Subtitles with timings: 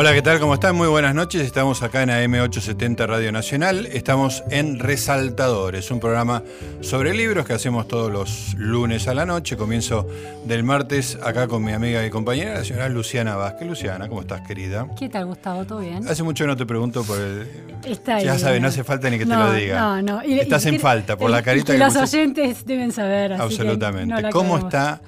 [0.00, 0.40] Hola, ¿qué tal?
[0.40, 0.76] ¿Cómo están?
[0.76, 1.42] Muy buenas noches.
[1.42, 3.84] Estamos acá en AM870 Radio Nacional.
[3.84, 6.42] Estamos en Resaltadores, un programa
[6.80, 9.58] sobre libros que hacemos todos los lunes a la noche.
[9.58, 10.08] Comienzo
[10.46, 13.68] del martes acá con mi amiga y compañera, la señora Luciana Vázquez.
[13.68, 14.86] Luciana, ¿cómo estás, querida?
[14.98, 15.66] ¿Qué tal, Gustavo?
[15.66, 16.08] ¿Todo bien?
[16.08, 17.46] Hace mucho que no te pregunto por el...
[17.84, 18.38] Está ya bien.
[18.38, 19.78] sabes, no hace falta ni que te lo diga.
[19.80, 20.24] No, no.
[20.24, 22.90] Y- Estás y en falta por y- la y carita que que los oyentes deben
[22.90, 23.34] saber.
[23.34, 24.22] así que Absolutamente.
[24.22, 25.02] no ¿Cómo está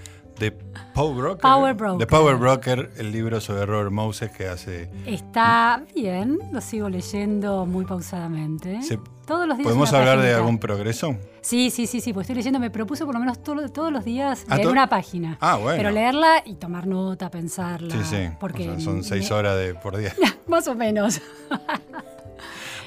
[0.94, 1.40] Power Broker?
[1.40, 1.98] Power Broker.
[1.98, 4.90] The Power Broker, el libro sobre Robert Moses que hace...
[5.06, 8.82] Está bien, lo sigo leyendo muy pausadamente.
[8.82, 9.66] Se- Todos los días.
[9.68, 10.36] ¿Podemos hablar de paginita.
[10.38, 11.16] algún progreso?
[11.40, 14.04] Sí, sí, sí, sí, pues estoy leyendo, me propuso por lo menos todo- todos los
[14.04, 15.38] días Ah, leer una página.
[15.40, 15.78] Ah, bueno.
[15.78, 17.94] Pero leerla y tomar nota, pensarla.
[17.94, 18.28] Sí, sí.
[18.38, 20.14] Porque O sea, son seis me- horas de, por día.
[20.46, 21.20] Más o menos.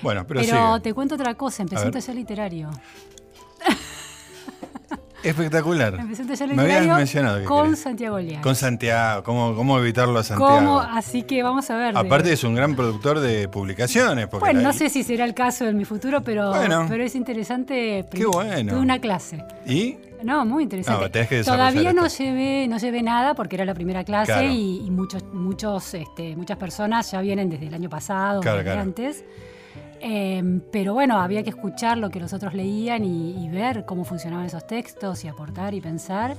[0.02, 0.80] Bueno, pero, Pero, sigue.
[0.82, 2.70] te cuento otra cosa, empecé A un taller literario.
[5.30, 5.94] Espectacular.
[6.04, 7.76] Me mencionado que con.
[7.76, 8.42] Santiago Liag.
[8.42, 10.56] Con Santiago, ¿cómo, cómo evitarlo a Santiago?
[10.56, 10.80] ¿Cómo?
[10.80, 11.98] Así que vamos a ver.
[11.98, 14.28] Aparte es un gran productor de publicaciones.
[14.28, 16.86] Porque Bueno, la- no sé si será el caso en mi futuro, pero, Bueno.
[16.90, 18.06] pero es interesante.
[18.12, 18.74] Qué bueno.
[18.74, 19.44] Tuve una clase.
[19.66, 19.98] ¿Y?
[20.24, 21.04] No, muy interesante.
[21.04, 22.24] No, tenés que Todavía no esto.
[22.24, 24.48] llevé, no llevé nada porque era la primera clase Claro.
[24.50, 28.70] y, y muchos, muchos, este, muchas personas ya vienen desde el año pasado, Claro, desde
[28.72, 28.82] claro.
[28.82, 29.24] antes.
[30.02, 34.04] Eh, pero bueno, había que escuchar lo que los otros leían y, y ver cómo
[34.04, 36.36] funcionaban esos textos y aportar y pensar.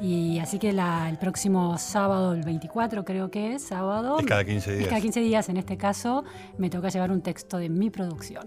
[0.00, 4.18] Y así que la- el próximo sábado, el 24 creo que es, sábado.
[4.18, 4.82] Es cada 15 días.
[4.82, 6.22] Es cada 15 días, en este caso,
[6.58, 8.46] me toca llevar un texto de mi producción.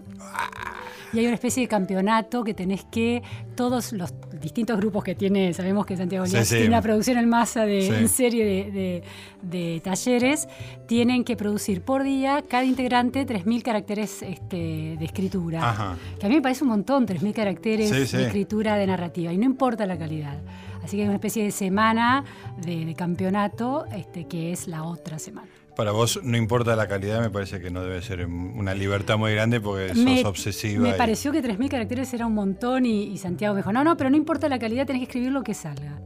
[1.12, 3.22] Y hay una especie de campeonato que tenés que,
[3.56, 6.54] todos los distintos grupos que tiene, sabemos que Santiago Sí, Liaz sí.
[6.54, 7.88] tiene una producción en masa de, Sí.
[7.94, 9.02] en serie de, de-
[9.42, 10.48] de talleres,
[10.86, 15.68] tienen que producir por día, cada integrante, 3.000 caracteres este, de escritura.
[15.68, 15.96] Ajá.
[16.20, 19.44] Que a mí me parece un montón, 3.000 caracteres de escritura de narrativa, y no
[19.46, 20.38] importa la calidad.
[20.82, 22.24] Así que hay una especie de semana
[22.64, 25.48] de, de campeonato este, que es la otra semana.
[25.76, 29.32] Para vos no importa la calidad, me parece que no debe ser una libertad muy
[29.32, 30.82] grande porque sos me, obsesiva.
[30.82, 33.84] Me y- pareció que 3.000 caracteres era un montón y, y Santiago me dijo, no,
[33.84, 36.00] no, pero no importa la calidad, tenés que escribir lo que salga.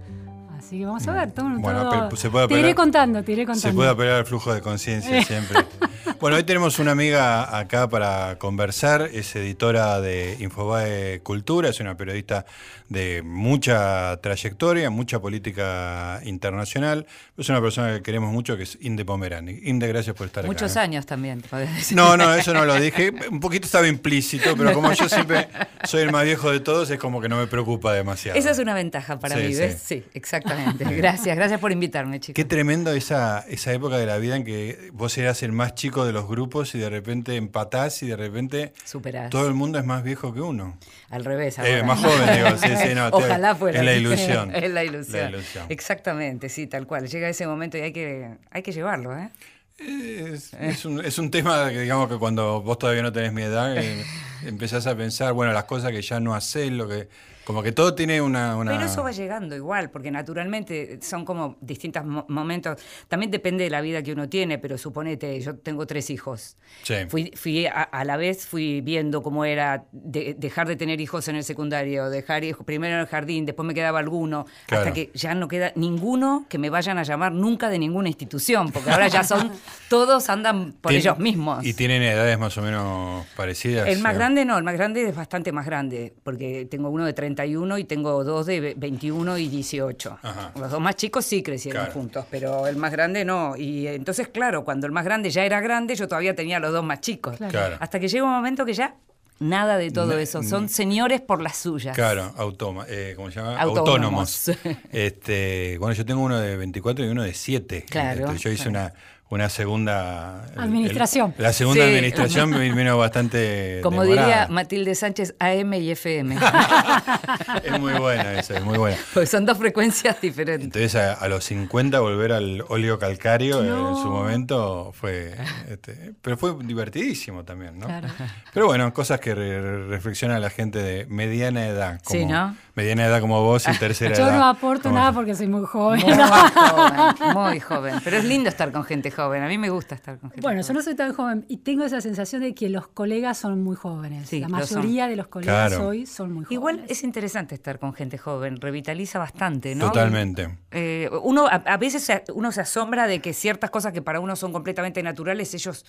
[0.64, 3.22] Así que vamos a ver, todo, Bueno, todo- pero se puede te iré apelar- contando,
[3.22, 3.68] te iré contando.
[3.68, 5.58] Se puede apelar al flujo de conciencia siempre.
[6.20, 11.96] Bueno, hoy tenemos una amiga acá para conversar, es editora de Infobae Cultura, es una
[11.96, 12.46] periodista
[12.88, 19.04] de mucha trayectoria, mucha política internacional, es una persona que queremos mucho que es Inde
[19.04, 19.58] Pomerani.
[19.64, 20.80] Inde, gracias por estar Muchos acá.
[20.82, 20.84] ¿eh?
[20.84, 21.96] años también, decir.
[21.96, 23.12] No, no, eso no lo dije.
[23.30, 25.48] Un poquito estaba implícito, pero como yo siempre
[25.84, 28.38] soy el más viejo de todos, es como que no me preocupa demasiado.
[28.38, 29.60] Esa es una ventaja para Sí, mí, sí.
[29.60, 29.82] ¿ves?
[29.84, 30.53] Sí, exactamente.
[30.78, 32.34] Gracias, gracias por invitarme, chicos.
[32.34, 36.04] Qué tremendo esa, esa época de la vida en que vos eras el más chico
[36.04, 39.30] de los grupos y de repente empatás y de repente Superás.
[39.30, 40.78] todo el mundo es más viejo que uno.
[41.10, 41.58] Al revés.
[41.58, 43.78] Eh, más joven, digo, sí, sí, no, Ojalá fuera.
[43.78, 44.54] es la ilusión.
[44.54, 45.22] es la ilusión.
[45.22, 45.66] La ilusión.
[45.68, 47.08] Exactamente, sí, tal cual.
[47.08, 49.30] Llega ese momento y hay que, hay que llevarlo, ¿eh?
[49.78, 53.42] Es, es un, es un tema que digamos que cuando vos todavía no tenés mi
[53.42, 54.04] edad eh,
[54.46, 57.08] empezás a pensar, bueno, las cosas que ya no haces, lo que
[57.44, 58.56] como que todo tiene una...
[58.56, 62.78] una- Pero eso va llegando igual, porque naturalmente son como distintos mo- momentos.
[63.08, 66.56] También depende de la vida que uno tiene, pero suponete, yo tengo tres hijos.
[66.82, 66.94] Sí.
[67.08, 71.28] Fui, fui a, a la vez fui viendo cómo era de- dejar de tener hijos
[71.28, 74.82] en el secundario, dejar hijos primero en el jardín, después me quedaba alguno, Claro.
[74.84, 78.70] hasta que ya no queda ninguno que me vayan a llamar nunca de ninguna institución,
[78.72, 79.50] porque ahora ya son,
[79.88, 81.64] todos andan por Tien- ellos mismos.
[81.64, 83.86] Y tienen edades más o menos parecidas.
[83.88, 87.12] El más grande no, el más grande es bastante más grande, porque tengo uno de
[87.34, 90.18] 31 y tengo dos de ve- 21 y 18.
[90.22, 90.52] Ajá.
[90.58, 91.92] Los dos más chicos sí crecieron Claro.
[91.94, 93.56] juntos, pero el más grande no.
[93.56, 96.84] Y entonces, claro, cuando el más grande ya era grande, yo todavía tenía los dos
[96.84, 97.36] más chicos.
[97.36, 97.50] Claro.
[97.50, 97.76] Claro.
[97.80, 98.94] Hasta que llega un momento que ya
[99.40, 101.94] nada de todo eso, son señores por las suyas.
[101.96, 103.58] Claro, automa, eh, ¿cómo se llama?
[103.60, 104.50] Autónomos.
[104.92, 107.84] Este, bueno, yo tengo uno de 24 y uno de 7.
[107.90, 108.86] Claro, Este, yo hice claro.
[108.92, 108.94] una,
[109.30, 110.44] una segunda...
[110.56, 111.34] Administración.
[111.36, 111.88] el- la segunda Sí.
[111.90, 114.26] administración me vino bastante Como demorada.
[114.26, 116.36] diría Matilde Sánchez, AM y FM.
[117.64, 118.96] Es muy buena esa, es muy buena.
[119.12, 120.64] Porque son dos frecuencias diferentes.
[120.66, 125.34] Entonces a, a los 50 volver al óleo calcario en su momento fue...
[125.68, 127.86] este, pero fue divertidísimo también, ¿no?
[127.86, 128.08] Claro.
[128.52, 132.00] Pero bueno, cosas que re- reflexiona la gente de mediana edad.
[132.04, 132.56] Como, Sí, ¿no?
[132.74, 134.36] Mediana edad como vos y tercera Yo edad.
[134.38, 136.00] no aporto nada porque soy muy joven.
[136.04, 137.94] Muy joven, muy joven.
[138.04, 139.42] Pero es lindo estar con gente joven.
[139.42, 140.68] A mí me gusta estar con gente Bueno, joven.
[140.68, 143.76] yo no soy tan joven y tengo esa sensación de que los colegas son muy
[143.76, 144.28] jóvenes.
[144.28, 145.88] Sí, la lo mayoría de los colegas Claro.
[145.88, 146.52] hoy son muy jóvenes.
[146.52, 149.86] Igual es interesante estar con gente joven, revitaliza bastante, ¿no?
[149.86, 150.58] Totalmente.
[150.72, 154.20] Eh, uno a, a veces se- uno se asombra de que ciertas cosas que para
[154.20, 155.86] uno son completamente naturales, ellos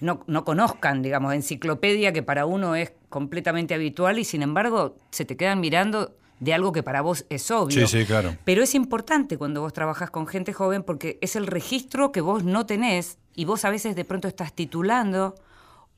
[0.00, 5.24] no, no conozcan, digamos, enciclopedia que para uno es completamente habitual y sin embargo se
[5.24, 7.86] te quedan mirando de algo que para vos es obvio.
[7.86, 8.36] Sí, sí, claro.
[8.44, 12.44] Pero es importante cuando vos trabajás con gente joven porque es el registro que vos
[12.44, 15.34] no tenés y vos a veces de pronto estás titulando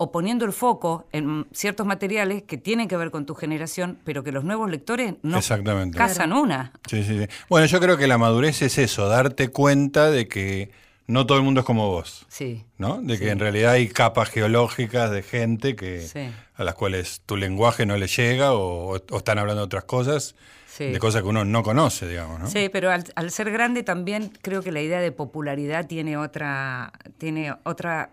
[0.00, 4.23] o poniendo el foco en ciertos materiales que tienen que ver con tu generación, pero
[4.23, 5.99] que los nuevos lectores no Exactamente.
[5.99, 6.73] cazan una.
[6.88, 7.26] Sí, sí, sí.
[7.49, 10.70] Bueno, yo creo que la madurez es eso, darte cuenta de que
[11.08, 12.26] no todo el mundo es como vos.
[12.29, 12.64] Sí.
[12.76, 13.00] ¿no?
[13.02, 16.29] De que en realidad hay capas geológicas de gente que Sí.
[16.58, 20.34] A las cuales tu lenguaje no le llega o, o están hablando de otras cosas,
[20.66, 20.84] Sí.
[20.93, 22.46] de cosas que uno no conoce, digamos, ¿no?
[22.49, 26.93] Sí, pero al, al ser grande también creo que la idea de popularidad tiene otra,
[27.19, 28.10] tiene otra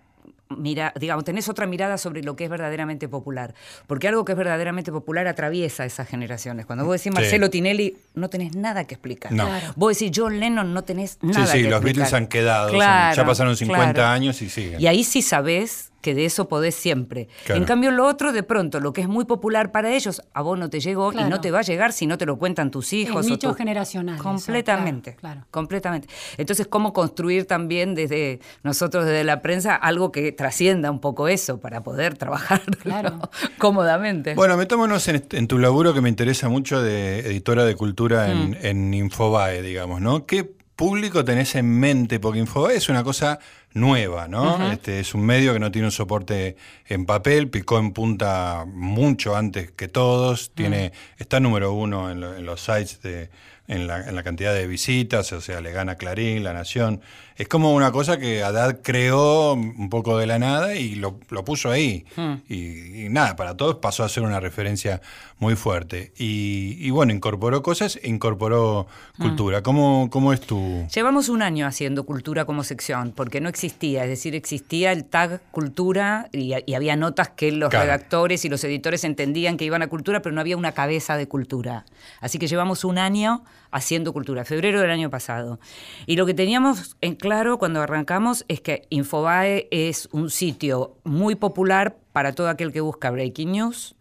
[0.57, 3.53] mira, digamos, tenés otra mirada sobre lo que es verdaderamente popular.
[3.87, 6.65] Porque algo que es verdaderamente popular atraviesa esas generaciones.
[6.67, 7.19] Cuando vos decís Sí.
[7.21, 9.31] Marcelo Tinelli, no tenés nada que explicar.
[9.31, 9.45] No.
[9.47, 9.73] Claro.
[9.75, 11.83] Vos decís John Lennon, no tenés Sí, nada sí, que los explicar.
[11.83, 14.09] Beatles han quedado, son- Claro, ya pasaron 50 claro.
[14.09, 14.79] años y siguen.
[14.79, 17.29] Y ahí sí sabés que de eso podés siempre.
[17.45, 17.59] Claro.
[17.59, 20.59] En cambio, lo otro, de pronto, lo que es muy popular para ellos, a vos
[20.59, 22.93] no te llegó y no te va a llegar si no te lo cuentan tus
[22.93, 23.25] hijos.
[23.25, 25.15] O nicho tu- generacional, eso, Completamente.
[25.15, 25.47] claro, claro.
[25.49, 26.07] Completamente.
[26.37, 31.59] Entonces, ¿cómo construir también desde nosotros, desde la prensa, algo que trascienda un poco eso
[31.59, 33.19] para poder trabajar Claro.
[33.57, 34.35] cómodamente?
[34.35, 38.51] Bueno, metámonos en, en tu laburo que me interesa mucho de editora de cultura en,
[38.51, 38.55] Mm.
[38.61, 40.25] en Infobae, digamos, ¿no?
[40.25, 42.19] ¿Qué público tenés en mente?
[42.19, 43.39] Porque Infobae es una cosa
[43.73, 44.57] nueva, ¿no?
[44.71, 46.55] este, es un medio que no tiene un soporte
[46.87, 52.35] en papel, picó en punta mucho antes que todos, tiene, está número uno en, lo-
[52.35, 53.29] en los sites de,
[53.67, 57.01] en la, en la cantidad de visitas, o sea, le gana Clarín, La Nación.
[57.37, 61.43] Es como una cosa que Haddad creó un poco de la nada y lo, lo
[61.43, 62.05] puso ahí.
[62.47, 65.01] Y, y nada, para todos pasó a ser una referencia
[65.37, 66.13] muy fuerte.
[66.17, 68.87] Y, y bueno, incorporó cosas, incorporó
[69.19, 69.61] cultura.
[69.63, 70.87] ¿Cómo, ¿Cómo es tu...?
[70.93, 75.41] Llevamos un año haciendo cultura como sección, porque no existía, es decir, existía el tag
[75.51, 77.85] cultura y, y había notas que los Claro.
[77.85, 81.27] redactores y los editores entendían que iban a cultura, pero no había una cabeza de
[81.27, 81.83] cultura.
[82.21, 83.43] Así que llevamos un año
[83.75, 85.59] haciendo cultura, febrero del año pasado.
[86.05, 91.35] Y lo que teníamos en claro cuando arrancamos es que Infobae es un sitio muy
[91.35, 93.95] popular para todo aquel que busca breaking news,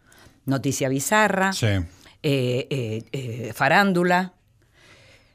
[0.47, 1.67] noticia bizarra, Sí.
[1.67, 1.87] eh,
[2.23, 4.35] eh, eh, farándula.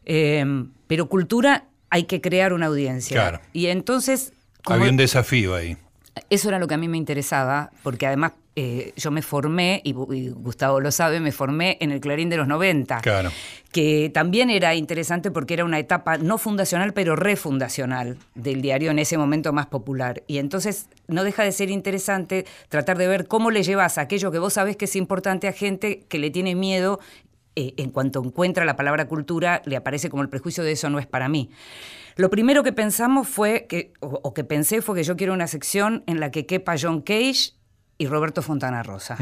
[0.05, 0.45] Eh,
[0.87, 3.15] pero cultura hay que crear una audiencia.
[3.15, 3.41] Claro.
[3.53, 4.31] Y entonces,
[4.65, 5.77] Había un desafío ahí.
[6.29, 9.93] eso era lo que a mí me interesaba, porque además eh, yo me formé, y,
[9.93, 12.97] Gustavo lo sabe, me formé en el Clarín de los 90.
[12.97, 13.31] Claro.
[13.71, 18.99] Que también era interesante porque era una etapa no fundacional, pero refundacional del diario en
[18.99, 20.23] ese momento más popular.
[20.27, 24.39] Y entonces no deja de ser interesante tratar de ver cómo le llevas aquello que
[24.39, 26.99] vos sabés que es importante a gente que le tiene miedo
[27.55, 30.99] eh, en cuanto encuentra la palabra cultura, le aparece como el prejuicio de eso no
[30.99, 31.49] es para mí.
[32.15, 35.47] Lo primero que pensamos fue, que, o, o que pensé fue que yo quiero una
[35.47, 37.58] sección en la que quepa John Cage
[37.99, 39.15] y Roberto Fontana Rosa.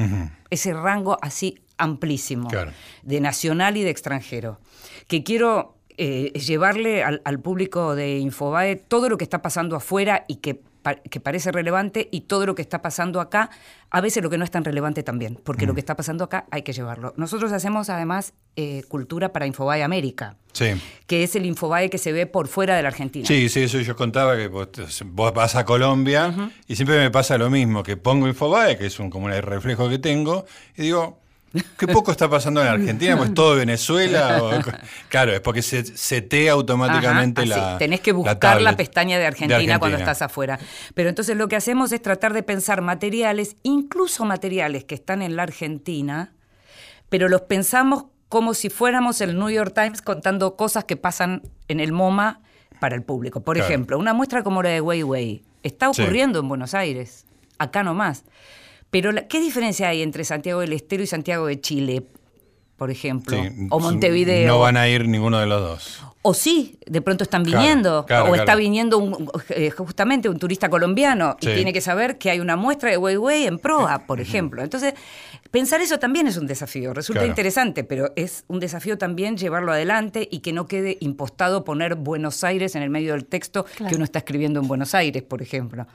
[0.50, 2.71] Ese rango así amplísimo, Claro.
[3.03, 4.59] de nacional y de extranjero.
[5.07, 10.24] Que quiero eh, llevarle al, al público de Infobae todo lo que está pasando afuera
[10.27, 10.62] y que,
[10.95, 13.50] que parece relevante y todo lo que está pasando acá,
[13.89, 16.45] a veces lo que no es tan relevante también, porque lo que está pasando acá
[16.51, 17.13] hay que llevarlo.
[17.18, 20.72] Nosotros hacemos además eh, cultura para Infobae América, Sí.
[21.06, 23.25] que es el Infobae que se ve por fuera de la Argentina.
[23.28, 24.69] Sí, sí, eso yo contaba que vos,
[25.06, 26.34] vos vas a Colombia
[26.68, 29.88] y siempre me pasa lo mismo, que pongo Infobae, que es un, como un reflejo
[29.90, 30.45] que tengo,
[30.76, 31.19] y digo,
[31.78, 34.42] qué poco está pasando en Argentina, pues todo Venezuela.
[34.44, 34.52] o-
[35.09, 37.78] claro, es porque se setea automáticamente Ajá, la.
[37.78, 39.80] Tenés que buscar la, pestaña de Argentina, Argentina.
[39.80, 40.59] cuando estás afuera.
[40.94, 45.35] Pero entonces lo que hacemos es tratar de pensar materiales, incluso materiales que están en
[45.35, 46.33] la Argentina,
[47.09, 51.80] pero los pensamos como si fuéramos el New York Times contando cosas que pasan en
[51.80, 52.42] el MoMA
[52.81, 53.42] para el público.
[53.42, 53.69] Por Claro.
[53.69, 56.02] ejemplo, una muestra como la de Weiwei está Sí.
[56.02, 57.26] ocurriendo en Buenos Aires,
[57.57, 58.23] acá nomás.
[58.97, 62.04] Pero la- ¿qué diferencia hay entre Santiago del Estero y Santiago de Chile,
[62.77, 63.37] por ejemplo?
[63.37, 64.47] Sí, o Montevideo.
[64.47, 66.04] No van a ir ninguno de los dos.
[66.23, 68.06] O sí, de pronto están viniendo.
[68.06, 71.49] claro, o está viniendo un- eh, justamente un turista colombiano Sí.
[71.51, 74.61] y tiene que saber que hay una muestra de Weiwei en proa, por ejemplo.
[74.63, 74.94] Entonces,
[75.51, 76.94] pensar eso también es un desafío.
[76.94, 77.30] Resulta Claro.
[77.30, 82.44] interesante, pero es un desafío también llevarlo adelante y que no quede impostado poner Buenos
[82.44, 83.89] Aires en el medio del texto Claro.
[83.89, 85.87] que uno está escribiendo en Buenos Aires, por ejemplo.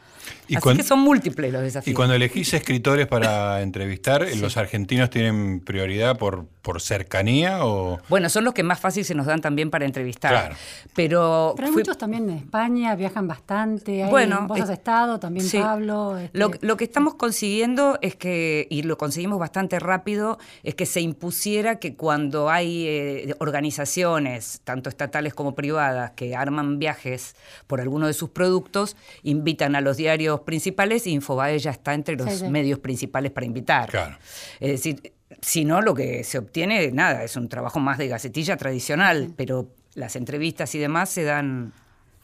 [0.48, 1.96] Y Así que son múltiples los Y desafíos.
[1.96, 7.98] cuando elegís escritores para entrevistar, ¿los argentinos tienen prioridad por, por cercanía o...?
[8.08, 10.30] Bueno, son los que más fácil se nos dan también para entrevistar.
[10.30, 10.54] Claro.
[10.94, 14.04] Pero, Pero hay fui- muchos también de España, viajan bastante.
[14.04, 15.58] Hay, Bueno, vos es- has estado, también Sí.
[15.58, 16.18] Pablo.
[16.18, 20.86] este, Lo, lo que estamos consiguiendo es que, y lo conseguimos bastante rápido, es que
[20.86, 27.34] se impusiera que cuando hay eh, organizaciones, tanto estatales como privadas, que arman viajes
[27.66, 32.16] por alguno de sus productos, invitan a los diarios principales y Infobae ya está entre
[32.16, 32.48] los Sí, sí.
[32.48, 33.90] medios principales para invitar.
[33.90, 34.16] Claro.
[34.60, 38.56] Es decir, si no, lo que se obtiene, nada, es un trabajo más de gacetilla
[38.56, 41.72] tradicional, pero las entrevistas y demás se dan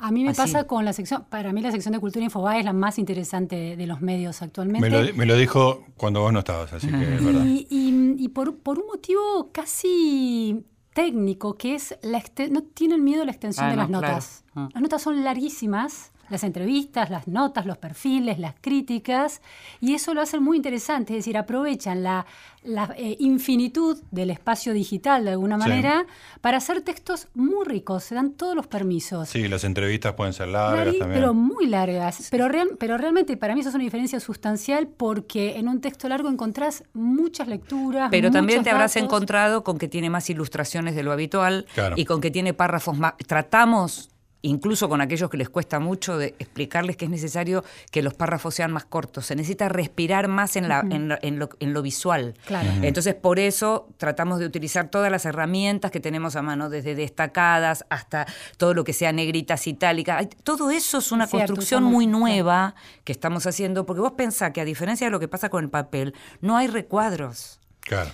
[0.01, 0.37] A mí me Así.
[0.41, 3.77] pasa con la sección, para mí la sección de Cultura Infobae es la más interesante
[3.77, 4.89] de los medios actualmente.
[4.89, 7.45] Me lo, me lo dijo cuando vos no estabas, así que es verdad.
[7.45, 10.65] Y, y- y por, por un motivo casi
[10.95, 14.07] técnico, que es la no tienen miedo a la extensión Ah, de no, las claro.
[14.09, 14.45] notas.
[14.55, 14.69] Ah.
[14.73, 19.41] Las notas son larguísimas, las entrevistas, las notas, los perfiles, las críticas,
[19.81, 22.27] y eso lo hacen muy interesante, es decir, aprovechan la,
[22.63, 25.69] la, eh, infinitud del espacio digital de alguna Sí.
[25.69, 26.07] manera
[26.41, 29.29] para hacer textos muy ricos, se dan todos los permisos.
[29.29, 31.21] Sí, las entrevistas pueden ser largas también.
[31.21, 32.29] pero muy largas.
[32.31, 36.09] Pero, real- pero realmente para mí eso es una diferencia sustancial porque en un texto
[36.09, 38.09] largo encontrás muchas lecturas.
[38.11, 39.05] Pero también te habrás datos.
[39.07, 41.95] encontrado con que tiene más ilustraciones de lo habitual Claro.
[41.99, 43.15] y con que tiene párrafos más.
[43.27, 44.11] Tratamos,
[44.43, 48.55] incluso con aquellos que les cuesta mucho, de explicarles que es necesario que los párrafos
[48.55, 49.27] sean más cortos.
[49.27, 52.35] Se necesita respirar más en, la, en, lo, en lo- en lo visual.
[52.47, 52.69] Claro.
[52.83, 57.85] Entonces, por eso tratamos de utilizar todas las herramientas que tenemos a mano, desde destacadas
[57.91, 58.27] hasta
[58.57, 60.29] todo lo que sea negritas, itálicas.
[60.45, 64.53] Todo eso es una Es cierto, construcción muy nueva que estamos haciendo, porque vos pensás
[64.53, 67.59] que a diferencia de lo que pasa con el papel, no hay recuadros.
[67.81, 68.11] Claro.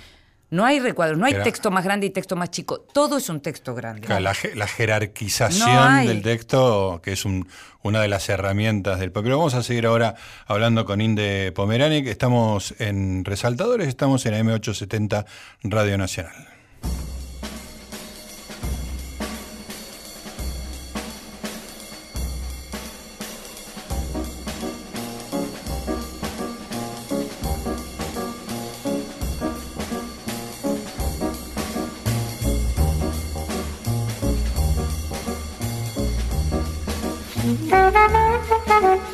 [0.55, 2.81] No hay recuadros, no hay Era- texto más grande y texto más chico.
[2.93, 4.03] Todo es un texto grande.
[4.07, 7.49] Claro, la, je- la jerarquización No del texto, que es un-
[7.83, 9.33] una de las herramientas del papel.
[9.33, 10.15] Vamos a seguir ahora
[10.47, 12.07] hablando con Inde Pomeranic.
[12.07, 15.25] Estamos en Resaltadores, estamos en AM870
[15.65, 16.49] Radio Nacional.
[37.45, 39.14] Thank you.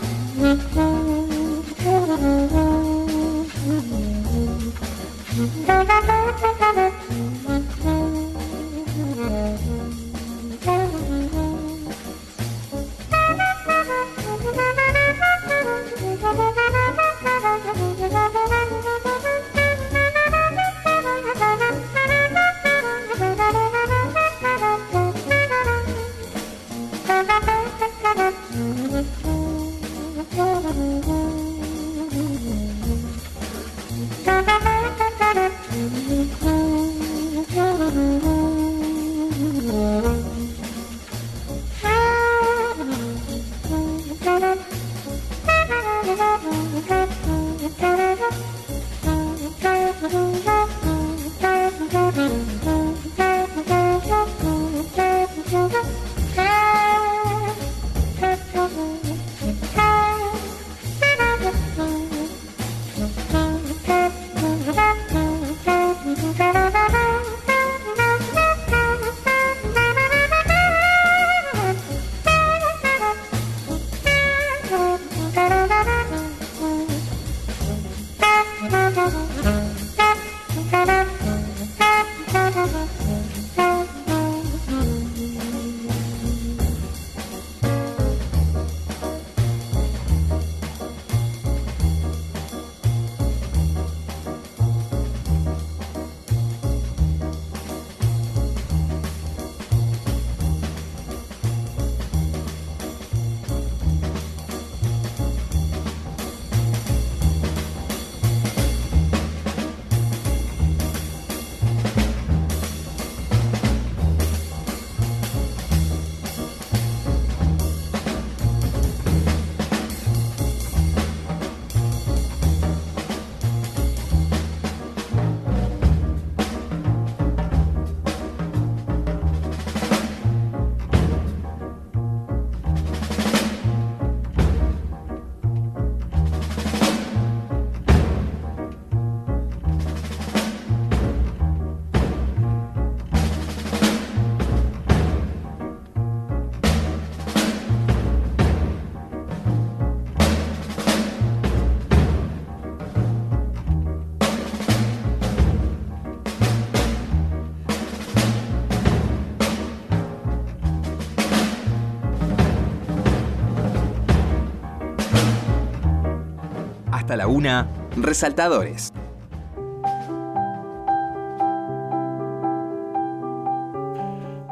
[167.16, 168.92] La una, resaltadores.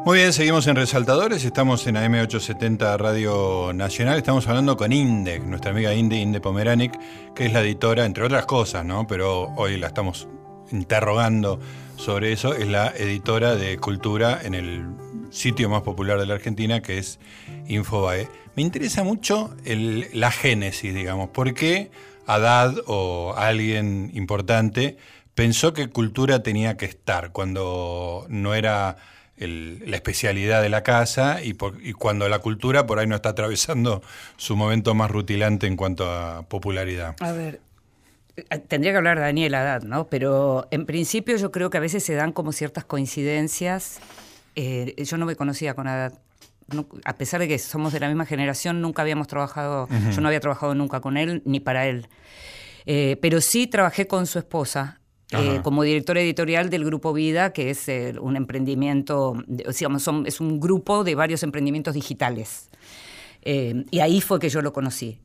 [0.05, 5.71] Muy bien, seguimos en Resaltadores, estamos en AM870 Radio Nacional, estamos hablando con Inde, nuestra
[5.71, 6.99] amiga Inde, Inde Pomeranic,
[7.35, 9.07] que es la editora, entre otras cosas, ¿no?
[9.07, 10.27] Pero hoy la estamos
[10.73, 11.61] interrogando
[11.97, 14.87] sobre eso, es la editora de Cultura en el
[15.31, 17.19] sitio más popular de la Argentina, que es
[17.67, 18.29] Infobae.
[18.57, 21.29] Me interesa mucho la génesis, digamos.
[21.29, 21.91] ¿Por qué
[22.29, 24.99] Haddad o alguien importante
[25.35, 28.97] pensó que cultura tenía que estar cuando no era
[29.37, 31.55] el- la especialidad de la casa y,
[31.95, 34.03] cuando la cultura por ahí no está atravesando
[34.37, 37.17] su momento más rutilante en cuanto a popularidad?
[37.21, 37.61] A ver,
[38.37, 40.09] eh, tendría que hablar Daniel Haddad, ¿no?
[40.09, 44.01] Pero en principio yo creo que a veces se dan como ciertas coincidencias.
[44.57, 46.15] Eh, yo no me conocía con Haddad.
[47.05, 50.41] A pesar de que somos de la misma generación, nunca habíamos trabajado, yo no había
[50.41, 52.07] trabajado nunca con él ni para él.
[52.87, 55.01] Eh, pero sí trabajé con su esposa.
[55.33, 60.41] eh, como directora editorial del Grupo Vida, que es eh, un emprendimiento, digamos, son- es
[60.41, 62.71] un grupo de varios emprendimientos digitales.
[63.43, 65.19] Eh, y ahí fue que yo lo conocí.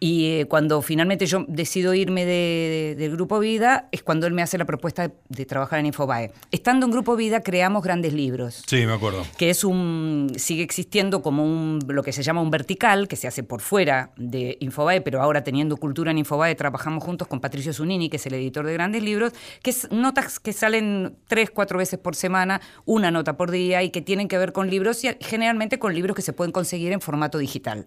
[0.00, 4.32] Y eh, cuando finalmente yo decido irme de- de- del Grupo Vida, es cuando él
[4.32, 6.32] me hace la propuesta de, de trabajar en Infobae.
[6.50, 9.24] Estando en Grupo Vida, creamos grandes libros Sí, me acuerdo.
[9.38, 13.28] que es un sigue existiendo como un lo que se llama un vertical que se
[13.28, 17.72] hace por fuera de Infobae, pero ahora teniendo cultura en Infobae trabajamos juntos con Patricio
[17.72, 19.32] Zunini, que es el editor de grandes libros,
[19.62, 23.90] que es notas que salen tres, cuatro veces por semana, una nota por día y
[23.90, 27.00] que tienen que ver con libros y generalmente con libros que se pueden conseguir en
[27.00, 27.86] formato digital,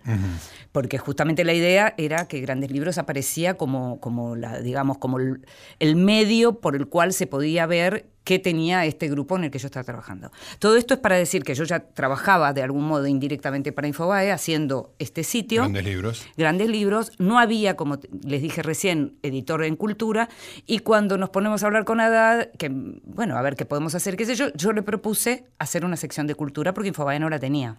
[0.71, 5.45] porque justamente la idea era que grandes libros aparecía como como la digamos como el,
[5.79, 9.59] el medio por el cual se podía ver qué tenía este grupo en el que
[9.59, 10.31] yo estaba trabajando.
[10.59, 14.31] Todo esto es para decir que yo ya trabajaba de algún modo indirectamente para Infobae
[14.31, 15.61] haciendo este sitio.
[15.61, 16.25] Grandes libros.
[16.35, 20.27] Grandes libros, no había, como les dije recién, editor en cultura,
[20.65, 24.17] y cuando nos ponemos a hablar con Haddad, que bueno, a ver qué podemos hacer,
[24.17, 27.39] qué sé yo, yo le propuse hacer una sección de cultura porque Infobae no la
[27.39, 27.77] tenía.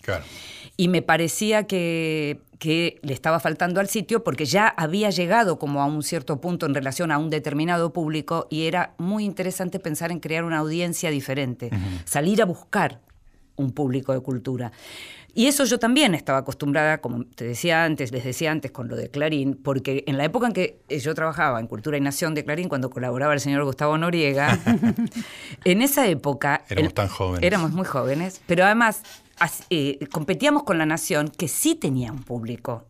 [0.00, 0.24] Claro.
[0.76, 5.82] Y me parecía que, que le estaba faltando al sitio porque ya había llegado como
[5.82, 10.10] a un cierto punto en relación a un determinado público y era muy interesante pensar
[10.10, 11.70] en crear una audiencia diferente,
[12.04, 13.00] salir a buscar
[13.56, 14.72] un público de cultura.
[15.34, 18.96] Y eso yo también estaba acostumbrada, como te decía antes, les decía antes con lo
[18.96, 22.42] de Clarín, porque en la época en que yo trabajaba en Cultura y Nación de
[22.42, 24.58] Clarín, cuando colaboraba el señor Gustavo Noriega,
[25.64, 26.64] en esa época...
[26.70, 27.46] Éramos tan jóvenes.
[27.46, 29.02] Éramos muy jóvenes, pero además
[29.70, 32.84] eh, competíamos con La Nación, que sí tenía un público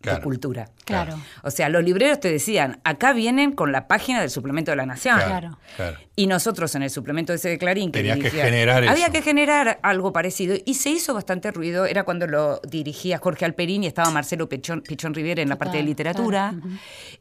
[0.00, 0.18] Claro.
[0.18, 0.70] de cultura.
[0.86, 1.18] Claro.
[1.42, 4.86] O sea, los libreros te decían, acá vienen con la página del suplemento de La
[4.86, 5.18] Nación.
[5.18, 5.58] Claro.
[5.76, 5.98] claro.
[6.16, 7.92] Y nosotros en el suplemento ese de Clarín...
[7.92, 9.12] Tenías que dirigía- generar Había eso.
[9.12, 10.56] que generar algo parecido.
[10.64, 11.84] Y se hizo bastante ruido.
[11.86, 15.76] Era cuando lo dirigía Jorge Alperín y estaba Marcelo Pichón, Pichón Rivera en la parte
[15.78, 16.54] de literatura.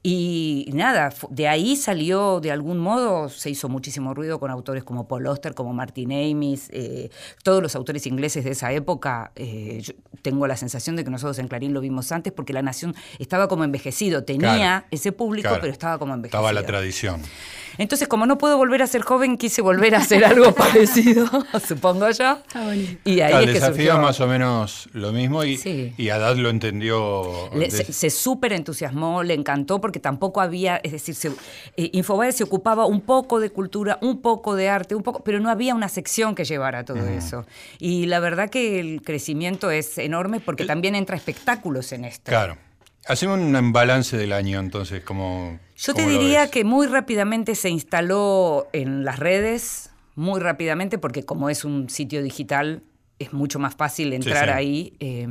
[0.01, 5.07] Y nada, de ahí salió, de algún modo, se hizo muchísimo ruido con autores como
[5.07, 7.09] Paul Auster, como Martin Amis, eh,
[7.43, 9.31] todos los autores ingleses de esa época.
[9.35, 12.61] eh, yo tengo la sensación de que nosotros en Clarín lo vimos antes porque La
[13.19, 14.23] Estaba como envejecido.
[14.23, 14.85] Tenía Claro.
[14.91, 15.61] ese público, Claro.
[15.61, 16.39] pero estaba como envejecido.
[16.39, 17.21] Estaba la tradición.
[17.79, 21.27] Entonces, como no puedo volver a ser joven, quise volver a hacer algo parecido,
[21.67, 22.33] supongo yo.
[22.33, 22.75] Está.
[22.75, 23.99] Y ahí Claro, es el que desafío surgió.
[23.99, 25.93] más o menos lo mismo y, Sí.
[25.97, 27.49] y Haddad lo entendió.
[27.55, 31.29] Le- de- se, se súper entusiasmó, le encantó porque tampoco había, es decir, se,
[31.77, 35.39] eh, Infobae se ocupaba un poco de cultura, un poco de arte, un poco, pero
[35.39, 37.45] no había una sección que llevara todo eso.
[37.79, 42.29] Y la verdad que el crecimiento es enorme porque también entra espectáculos en esto.
[42.29, 42.57] Claro.
[43.09, 45.59] Hacemos un balance del año, entonces, como.
[45.75, 50.99] Yo te ¿cómo lo diría que muy rápidamente se instaló en las redes, muy rápidamente,
[50.99, 52.83] porque como es un sitio digital,
[53.19, 54.51] es mucho más fácil entrar sí.
[54.51, 54.93] ahí.
[54.99, 55.27] Eh,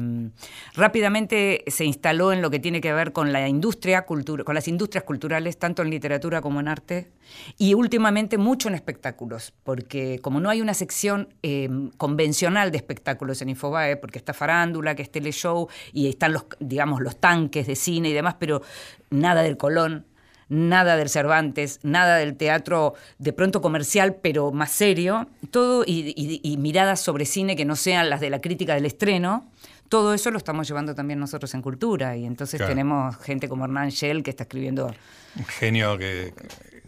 [0.74, 4.68] rápidamente se instaló en lo que tiene que ver con la industria, cultura, con las
[4.68, 7.10] industrias culturales, tanto en literatura como en arte,
[7.56, 13.40] y últimamente mucho en espectáculos, porque como no hay una sección eh, convencional de espectáculos
[13.42, 17.74] en Infobae, porque está farándula, que es teleshow, y están los, digamos, los tanques de
[17.74, 18.62] cine y demás, pero
[19.10, 20.04] nada del Colón
[20.48, 26.40] nada del Cervantes, nada del teatro de pronto comercial, pero más serio, todo y, y-
[26.42, 29.50] y miradas sobre cine que no sean las de la crítica del estreno.
[29.88, 32.72] Todo eso lo estamos llevando también nosotros en cultura y entonces Claro.
[32.72, 34.94] tenemos gente como Hernán Shell que está escribiendo
[35.36, 36.32] Un genio que.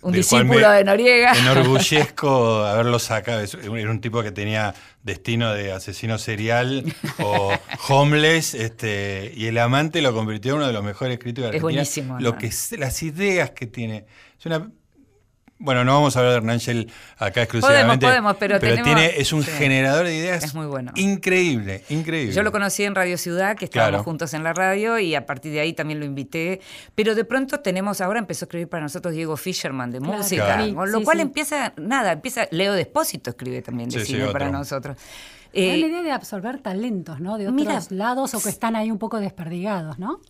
[0.02, 1.32] Un discípulo de Noriega.
[1.32, 3.40] Enorgullezco haberlo sacado.
[3.40, 6.84] Es- Era un tipo que tenía destino de asesino serial
[7.18, 7.52] o
[7.88, 11.62] homeless, este, y el amante lo convirtió en uno de los mejores críticos de Es
[11.62, 11.80] Argentina.
[11.80, 12.38] buenísimo, Lo ¿no?
[12.38, 14.06] que es- las ideas que tiene.
[14.38, 14.70] Es una
[15.60, 18.06] bueno, no vamos a hablar de Hernán Shell acá exclusivamente.
[18.06, 19.50] podemos, pero tenemos- tiene, es un sí.
[19.52, 20.90] generador de ideas Es muy bueno.
[20.96, 22.34] increíble, increíble.
[22.34, 24.04] Yo lo conocí en Radio Ciudad, que estábamos Claro.
[24.04, 26.60] juntos en la radio y a partir de ahí también lo invité.
[26.94, 30.16] Pero de pronto tenemos, ahora empezó a escribir para nosotros Diego Fisherman de Claro.
[30.18, 30.74] música, Claro.
[30.74, 31.22] con lo Sí, cual sí.
[31.22, 34.58] empieza, nada, empieza, Leo Despósito escribe también de Sí, sí, cine para otro.
[34.58, 34.96] nosotros.
[35.52, 37.36] Es Eh, la idea de absorber talentos, ¿no?
[37.36, 40.20] De otros mira, lados o que están ahí un poco desperdigados, ¿no?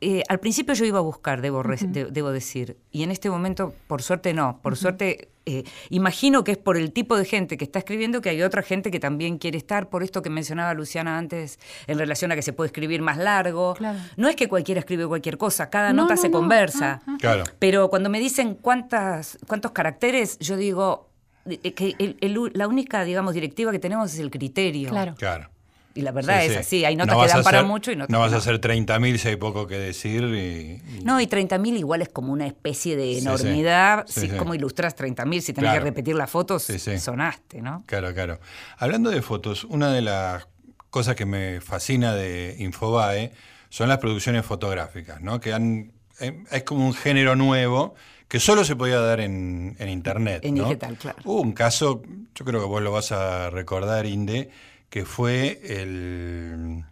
[0.00, 3.28] Eh, al principio yo iba a buscar, debo, re- de- debo decir, y en este
[3.30, 7.56] momento, por suerte no, por suerte eh, imagino que es por el tipo de gente
[7.56, 10.72] que está escribiendo que hay otra gente que también quiere estar, por esto que mencionaba
[10.74, 13.74] Luciana antes, en relación a que se puede escribir más largo.
[13.74, 13.98] Claro.
[14.16, 16.38] No es que cualquiera escribe cualquier cosa, cada No, nota no, se no.
[16.38, 17.02] conversa.
[17.06, 17.44] Ah, Claro.
[17.58, 21.08] Pero cuando me dicen cuántas, cuántos caracteres, yo digo
[21.46, 24.90] eh, que el- el- la única, digamos, directiva que tenemos es el criterio.
[24.90, 25.14] Claro.
[25.16, 25.50] Claro.
[25.94, 26.58] Y la verdad Sí, es sí.
[26.58, 28.36] así, hay No notas vas que dan para hacer- mucho y notas No vas a
[28.36, 30.22] hacer 30.000 si hay poco que decir.
[30.22, 34.04] Y, y- No, y 30.000 igual es como una especie de enormidad.
[34.08, 34.28] Sí, si.
[34.36, 35.40] ¿Cómo ilustras 30.000?
[35.40, 35.80] Si tenés Claro.
[35.84, 36.62] que repetir las fotos,
[36.98, 37.82] sonaste, ¿no?
[37.86, 38.40] Claro, claro.
[38.78, 40.46] Hablando de fotos, una de las
[40.90, 43.32] cosas que me fascina de Infobae
[43.68, 45.40] son las producciones fotográficas, ¿no?
[45.40, 47.94] Que han, eh, es como un género nuevo
[48.28, 50.44] que solo se podía dar en, en internet.
[50.44, 50.64] En ¿no?
[50.64, 51.18] digital, claro.
[51.24, 52.02] Hubo un caso,
[52.34, 54.50] yo creo que vos lo vas a recordar, Inde,
[54.90, 56.84] que fue el,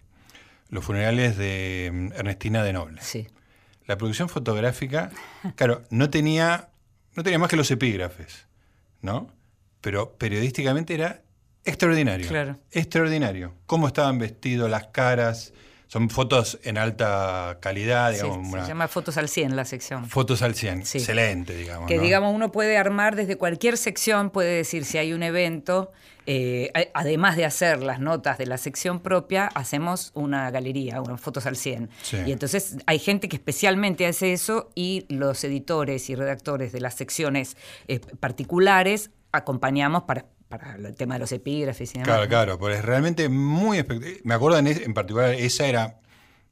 [0.71, 3.01] los funerales de mm, Ernestina de Noble.
[3.03, 3.27] Sí.
[3.87, 5.11] La producción fotográfica,
[5.57, 6.69] claro, no tenía,
[7.15, 8.47] no tenía más que los epígrafes,
[9.01, 9.31] ¿no?
[9.81, 11.23] Pero periodísticamente era
[11.65, 12.29] extraordinario.
[12.29, 12.59] Claro.
[12.73, 13.55] Extraordinario.
[13.67, 15.53] Cómo estaban vestidos, las caras.
[15.87, 18.53] Son fotos en alta calidad, Sí, digamos.
[18.53, 20.07] una- se llama Fotos al 100 la sección.
[20.07, 20.85] Fotos al 100.
[20.85, 20.99] Sí.
[20.99, 21.89] Excelente, digamos.
[21.89, 22.03] Que ¿no?
[22.03, 25.91] digamos, uno puede armar desde cualquier sección, puede decir si hay un evento,
[26.31, 31.47] eh, además de hacer las notas de la sección propia, hacemos una galería, unas fotos
[31.47, 31.89] al 100.
[32.03, 32.19] Sí.
[32.27, 36.97] Y entonces hay gente que especialmente hace eso y los editores y redactores de las
[36.97, 42.09] secciones eh, particulares acompañamos para, para el tema de los epígrafes y demás.
[42.09, 44.21] Claro, claro, pero es realmente muy espectacular.
[44.25, 45.99] Me acuerdo en, en particular, esa era,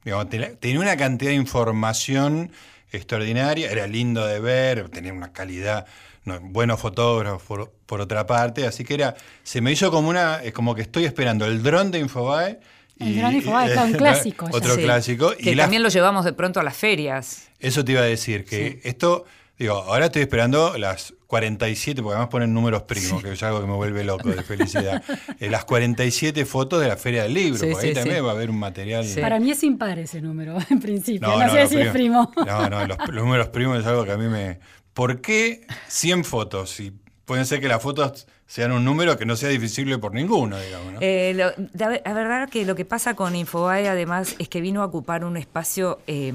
[0.03, 0.27] digamos,
[0.59, 2.51] tenía una cantidad de información
[2.91, 5.85] extraordinaria, era lindo de ver, tenía una calidad,
[6.27, 10.43] no, buenos fotógrafos por, por otra parte, así que era, se me hizo como una,
[10.43, 12.59] es como que estoy esperando el dron de Infobae.
[12.99, 14.47] El dron de Infobae, claro, un clásico.
[14.51, 14.81] Otro Sí.
[14.83, 15.33] clásico.
[15.37, 17.47] Que y la- también lo llevamos de pronto a las ferias.
[17.59, 19.25] eso te iba a decir, que esto,
[19.57, 23.67] digo, ahora estoy esperando las 47, porque además ponen números primos, que es algo que
[23.67, 25.03] me vuelve loco de felicidad.
[25.39, 28.21] Eh, las 47 fotos de la Feria del Libro, Sí, porque ahí sí, también sí.
[28.23, 29.05] va a haber un material.
[29.05, 29.19] Sí.
[29.21, 31.27] Para mí es impar ese número, en principio.
[31.27, 32.31] No, No, no, sé los si es primo.
[32.45, 34.59] No, no, los, los números primos es algo que a mí me.
[34.97, 36.79] ¿Por qué 100 fotos?
[36.79, 36.91] Y
[37.25, 40.93] pueden ser que las fotos sean un número que no sea divisible por ninguno, digamos.
[40.93, 40.99] ¿no?
[41.01, 44.81] Eh, lo- la, la verdad que lo que pasa con Infobae además es que vino
[44.81, 46.33] a ocupar un espacio eh,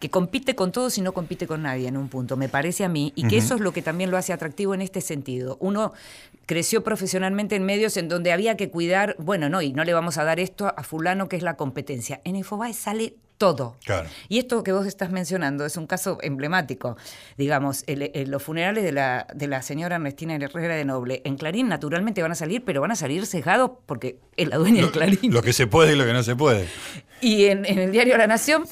[0.00, 2.88] que compite con todos y no compite con nadie en un punto, me parece a
[2.88, 5.56] mí, y que eso es lo que también lo hace atractivo en este sentido.
[5.60, 5.92] Uno
[6.46, 10.18] creció profesionalmente en medios en donde había que cuidar, bueno, no, y no le vamos
[10.18, 12.20] a dar esto a fulano que es la competencia.
[12.24, 13.76] En Infobae sale todo.
[13.86, 14.06] Claro.
[14.28, 16.98] Y esto que vos estás mencionando es un caso emblemático.
[17.38, 21.36] Digamos, el- el- los funerales de la, de la señora Ernestina Herrera de Noble en
[21.38, 24.90] Clarín naturalmente van a salir, pero van a salir sesgados porque es la dueña de
[24.90, 25.32] Clarín.
[25.32, 26.66] Lo que se puede y lo que no se puede.
[27.22, 28.64] Y en, en el diario La Nación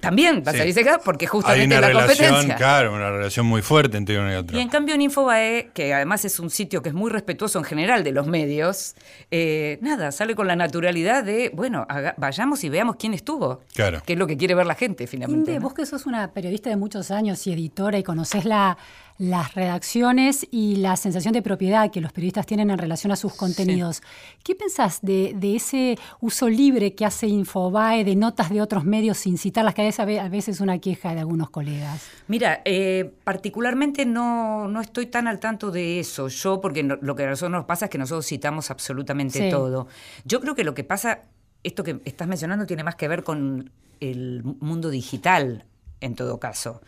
[0.00, 0.58] también va a Sí.
[0.72, 2.56] salir porque Hay justamente una es la relación, competencia.
[2.56, 4.56] claro, una relación muy fuerte entre uno y otro.
[4.56, 7.64] Y en cambio en Infobae, que además es un sitio que es muy respetuoso en
[7.64, 8.94] general de los medios,
[9.30, 13.60] eh, nada, sale con la naturalidad de, bueno, haga- vayamos y veamos quién estuvo.
[13.74, 14.02] Claro.
[14.04, 15.50] Que es lo que quiere ver la gente finalmente.
[15.52, 15.64] Inde, ¿no?
[15.66, 18.78] vos que sos una periodista de muchos años y editora y conocés la,
[19.20, 23.34] las redacciones y la sensación de propiedad que los periodistas tienen en relación a sus
[23.34, 24.00] contenidos,
[24.42, 29.18] ¿qué pensás de, de ese uso libre que hace Infobae de notas de otros medios
[29.18, 32.02] sin citarlas, que es a ve- a veces una queja de algunos colegas?
[32.28, 36.28] Mira, eh, particularmente no, no estoy tan al tanto de eso.
[36.28, 39.50] Yo, porque no- lo que a nosotros nos pasa es que nosotros citamos absolutamente Sí.
[39.50, 39.86] todo.
[40.24, 41.24] Yo creo que lo que pasa,
[41.62, 45.66] esto que estás mencionando tiene más que ver con el mundo digital,
[46.00, 46.80] en todo caso,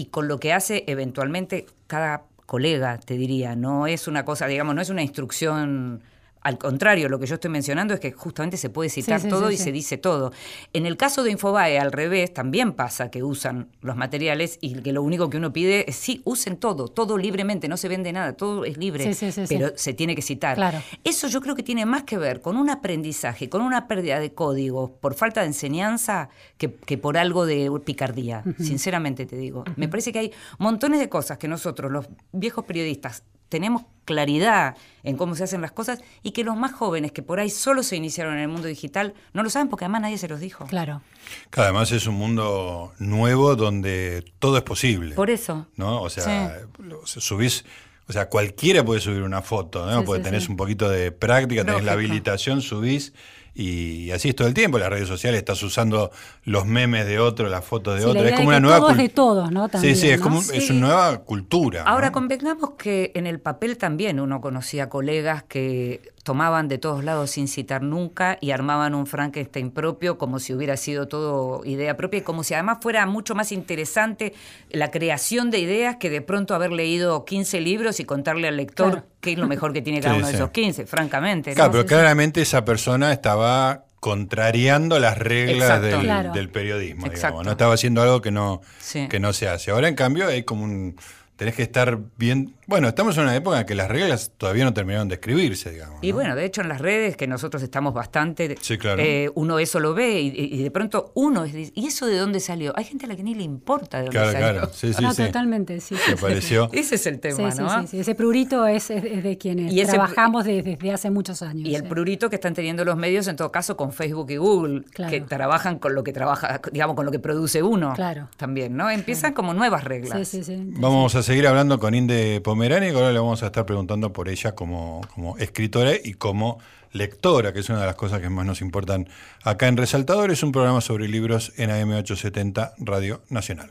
[0.00, 3.54] y con lo que hace eventualmente cada colega, te diría.
[3.54, 6.00] No es una cosa, digamos, no es una instrucción.
[6.42, 9.48] Al contrario, lo que yo estoy mencionando es que justamente se puede citar sí, todo
[9.48, 10.32] sí, y se dice todo.
[10.72, 14.92] En el caso de Infobae, al revés, también pasa que usan los materiales y que
[14.92, 18.32] lo único que uno pide es sí, usen todo, todo libremente, no se vende nada,
[18.32, 19.14] todo es libre,
[19.48, 20.56] pero se tiene que citar.
[20.56, 20.82] Claro.
[21.04, 24.32] Eso yo creo que tiene más que ver con un aprendizaje, con una pérdida de
[24.32, 29.64] códigos por falta de enseñanza que, que por algo de picardía, sinceramente te digo.
[29.76, 35.16] Me parece que hay montones de cosas que nosotros, los viejos periodistas, tenemos claridad en
[35.16, 37.96] cómo se hacen las cosas y que los más jóvenes que por ahí solo se
[37.96, 40.64] iniciaron en el mundo digital no lo saben porque además nadie se los dijo.
[40.66, 41.02] Claro.
[41.50, 45.14] Que además es un mundo nuevo donde todo es posible.
[45.14, 45.66] Por eso.
[45.76, 46.00] ¿no?
[46.02, 46.60] O sea,
[47.04, 47.64] subís,
[48.08, 50.00] o sea, cualquiera puede subir una foto, ¿no?
[50.00, 50.50] Sí, Porque sí, tenés sí.
[50.50, 53.12] un poquito de práctica, tenés la habilitación, subís
[53.54, 54.78] y así es todo el tiempo.
[54.78, 56.10] Las redes sociales estás usando
[56.44, 58.22] los memes de otro, las fotos de Sí, otro.
[58.24, 59.68] Es como de una que nueva todo es cul- de todos, ¿no?
[59.68, 60.24] También, sí, sí, es ¿no?
[60.24, 60.72] como un- es Sí.
[60.72, 61.82] una nueva cultura.
[61.84, 62.12] Ahora ¿no?
[62.12, 67.48] convengamos que en el papel también uno conocía colegas que tomaban de todos lados sin
[67.48, 72.22] citar nunca y armaban un Frankenstein propio como si hubiera sido todo idea propia y
[72.22, 74.32] como si además fuera mucho más interesante
[74.70, 78.90] la creación de ideas que de pronto haber leído 15 libros y contarle al lector
[78.92, 79.06] Claro.
[79.20, 80.36] qué es lo mejor que tiene cada Sí, uno de sí.
[80.36, 81.50] esos 15, francamente.
[81.50, 81.56] ¿no?
[81.56, 85.86] Claro, pero claramente esa persona estaba contrariando las reglas Exacto.
[85.88, 86.32] del, Claro.
[86.32, 87.26] del periodismo, Exacto.
[87.26, 87.44] digamos.
[87.46, 89.08] No estaba haciendo algo que no, Sí.
[89.08, 89.72] que no se hace.
[89.72, 90.94] Ahora, en cambio, hay como un...
[91.40, 92.54] Tenés que estar bien...
[92.66, 95.98] Bueno, estamos en una época en que las reglas todavía no terminaron de escribirse, digamos.
[96.02, 96.16] Y ¿no?
[96.16, 99.00] bueno, de hecho en las redes, que nosotros estamos bastante, Sí, claro.
[99.02, 102.38] eh, uno eso lo ve y, y de pronto uno es, ¿y eso de dónde
[102.40, 102.74] salió?
[102.76, 104.50] Hay gente a la que ni le importa de dónde Claro, salió.
[104.52, 104.70] claro.
[104.74, 105.24] Sí, sí, no, sí.
[105.24, 105.96] totalmente, sí.
[105.96, 106.68] sí, sí, pareció...
[106.72, 107.80] Ese es el Sí, tema, sí, ¿no?
[107.80, 108.00] sí, sí.
[108.00, 111.66] Ese prurito es, de quienes Y trabajamos de- desde hace muchos años.
[111.66, 111.88] Y el sí.
[111.88, 115.10] prurito que están teniendo los medios, en todo caso, con Facebook y Google, Claro.
[115.10, 117.94] que trabajan con lo que trabaja, digamos, con lo que produce uno.
[117.94, 118.28] Claro.
[118.36, 118.90] También, ¿no?
[118.90, 120.28] Empiezan como nuevas Sí, reglas.
[120.28, 120.56] sí, sí.
[120.76, 124.28] Vamos a seguir hablando con Inde Pomerani, que ahora le vamos a estar preguntando por
[124.28, 126.58] ella como, como escritora y como
[126.90, 129.08] lectora, que es una de las cosas que más nos importan
[129.44, 130.32] acá en Resaltador.
[130.32, 133.70] Es un programa sobre libros en AM870 Radio Nacional.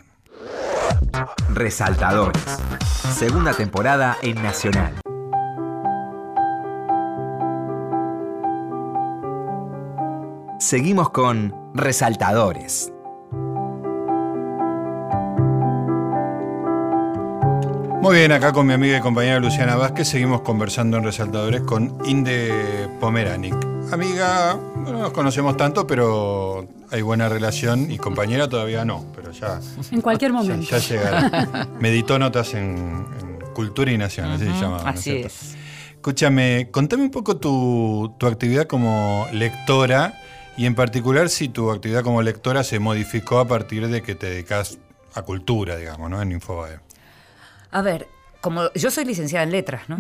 [1.53, 2.41] Resaltadores.
[3.13, 4.93] Segunda temporada en Nacional.
[10.59, 12.93] Seguimos con Resaltadores.
[18.01, 21.97] Muy bien, acá con mi amiga y compañera Luciana Vázquez seguimos conversando en Resaltadores con
[22.05, 23.55] Inde Pomeranic.
[23.91, 29.59] Amiga, no nos conocemos tanto, pero hay buena relación y compañera todavía no, pero ya,
[29.91, 30.65] En cualquier momento.
[30.69, 31.67] ya llegará.
[31.79, 34.81] Meditó notas en, en Cultura y Nación, así se llama.
[34.81, 35.27] ¿no Así cierto?
[35.27, 35.55] es.
[35.95, 40.13] Escúchame, contame un poco tu, tu actividad como lectora
[40.55, 44.29] y en particular si tu actividad como lectora se modificó a partir de que te
[44.29, 44.77] dedicas
[45.13, 46.21] a cultura, digamos, ¿no?
[46.21, 46.79] En Infobae.
[47.71, 48.07] A ver,
[48.41, 49.97] como yo soy licenciada en letras, ¿no?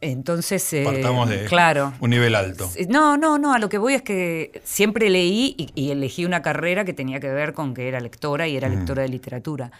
[0.00, 1.92] Entonces, eh, Partamos de claro.
[2.00, 2.70] un nivel alto.
[2.88, 6.40] No, no, no, a lo que voy es que siempre leí y, y elegí una
[6.40, 9.70] carrera que tenía que ver con que era lectora y era lectora de literatura.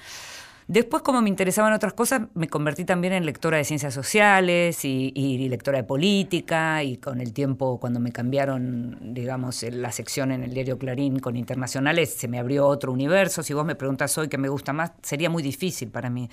[0.70, 5.10] Después, como me interesaban otras cosas, me convertí también en lectora de ciencias sociales y,
[5.16, 10.44] y lectora de política y con el tiempo, cuando me cambiaron, digamos, la sección en
[10.44, 13.42] el diario Clarín con internacionales, se me abrió otro universo.
[13.42, 16.30] Si vos me preguntas hoy qué me gusta más, sería muy difícil para mí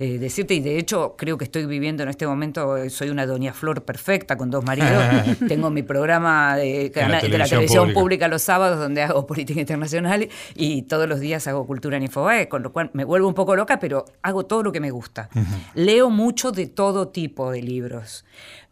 [0.00, 0.54] eh, decirte.
[0.54, 3.84] Y de hecho, creo que estoy viviendo en este momento, eh, soy una doña Flor
[3.84, 4.90] perfecta con dos maridos.
[5.48, 8.00] Tengo mi programa de, de la televisión televisión pública.
[8.00, 12.48] pública los sábados donde hago política internacional y todos los días hago cultura en Infobae,
[12.48, 15.28] con lo cual me vuelvo un poco loca, pero hago todo lo que me gusta.
[15.74, 18.24] Leo mucho de todo tipo de libros.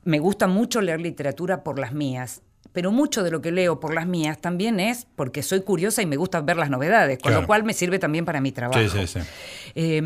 [0.04, 2.42] Me gusta mucho leer literatura por las mías.
[2.72, 6.06] Pero mucho de lo que leo por las mías también es porque soy curiosa y
[6.06, 7.42] me gusta ver las novedades, con Claro.
[7.42, 8.80] lo cual me sirve también para mi trabajo.
[8.80, 9.20] Sí, sí, sí.
[9.76, 10.02] Eh,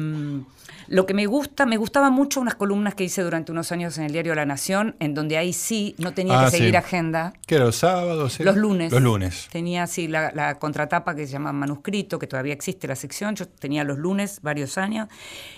[0.89, 4.05] lo que me gusta, me gustaba mucho unas columnas que hice durante unos años en
[4.05, 6.77] el diario La Nación, en donde ahí sí no tenía Ah, que seguir sí.
[6.77, 7.33] agenda.
[7.47, 8.41] ¿Qué era los sábados?
[8.41, 8.91] Los lunes.
[8.93, 9.49] Los lunes.
[9.53, 13.35] Tenía así la, la contratapa que se llama manuscrito, que todavía existe la sección.
[13.37, 15.09] Yo tenía los lunes varios años.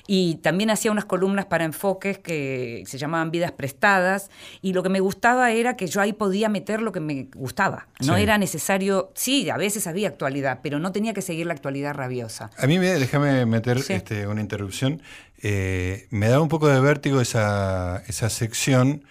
[0.06, 4.30] Y también hacía unas columnas para enfoques que se llamaban vidas prestadas.
[4.62, 7.86] Y lo que me gustaba era que yo ahí podía meter lo que me gustaba.
[8.04, 8.22] No Sí.
[8.22, 12.50] era necesario, sí, a veces había actualidad, pero no tenía que seguir la actualidad rabiosa.
[12.58, 13.92] A mí, me, déjame meter Sí.
[13.92, 15.00] este, una interrupción.
[15.42, 19.04] Eh, me daba un poco de vértigo esa, esa sección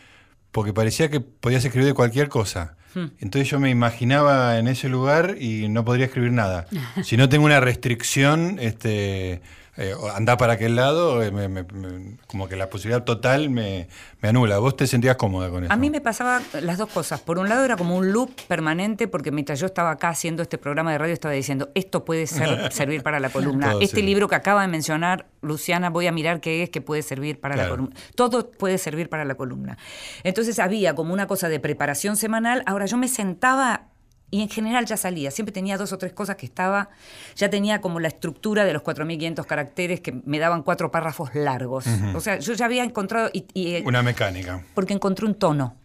[0.51, 2.75] porque parecía que podías escribir de cualquier cosa.
[2.93, 3.07] Hmm.
[3.19, 6.67] Entonces yo me imaginaba en ese lugar y no podría escribir nada.
[7.03, 9.41] si no tengo una restricción, este,
[9.79, 9.95] eh,
[10.37, 13.87] para aquel lado, eh, me- me- me- como que la posibilidad total me,
[14.21, 14.59] me anula.
[14.59, 15.73] ¿Vos te sentías cómoda con eso?
[15.73, 17.21] A mí me pasaba las dos cosas.
[17.21, 20.57] Por un lado era como un loop permanente porque mientras yo estaba acá haciendo este
[20.57, 23.71] programa de radio estaba diciendo, esto puede ser, servir para la columna.
[23.71, 24.07] Todo este sirve.
[24.07, 27.55] libro que acaba de mencionar Luciana, voy a mirar qué es que puede servir para
[27.55, 27.69] Claro.
[27.69, 27.95] la columna.
[28.15, 29.77] Todo puede servir para la columna.
[30.23, 32.63] Entonces había como una cosa de preparación semanal.
[32.65, 33.83] Ahora yo me sentaba
[34.31, 35.31] y en general ya salía.
[35.31, 36.89] Siempre tenía dos o tres cosas que estaba.
[37.35, 41.85] Ya tenía como la estructura de los 4.500 caracteres que me daban cuatro párrafos largos.
[42.15, 43.29] O sea, yo ya había encontrado...
[43.33, 44.63] Y, y, eh, Una mecánica.
[44.75, 45.75] porque encontré un tono.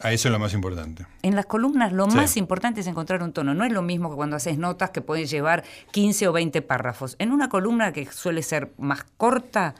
[0.00, 1.06] A eso es lo más importante.
[1.22, 2.16] En las columnas lo Sí.
[2.16, 3.54] más importante es encontrar un tono.
[3.54, 5.62] No es lo mismo que cuando haces notas que pueden llevar
[5.92, 7.14] 15 o 20 párrafos.
[7.20, 9.76] En una columna que suele ser más corta,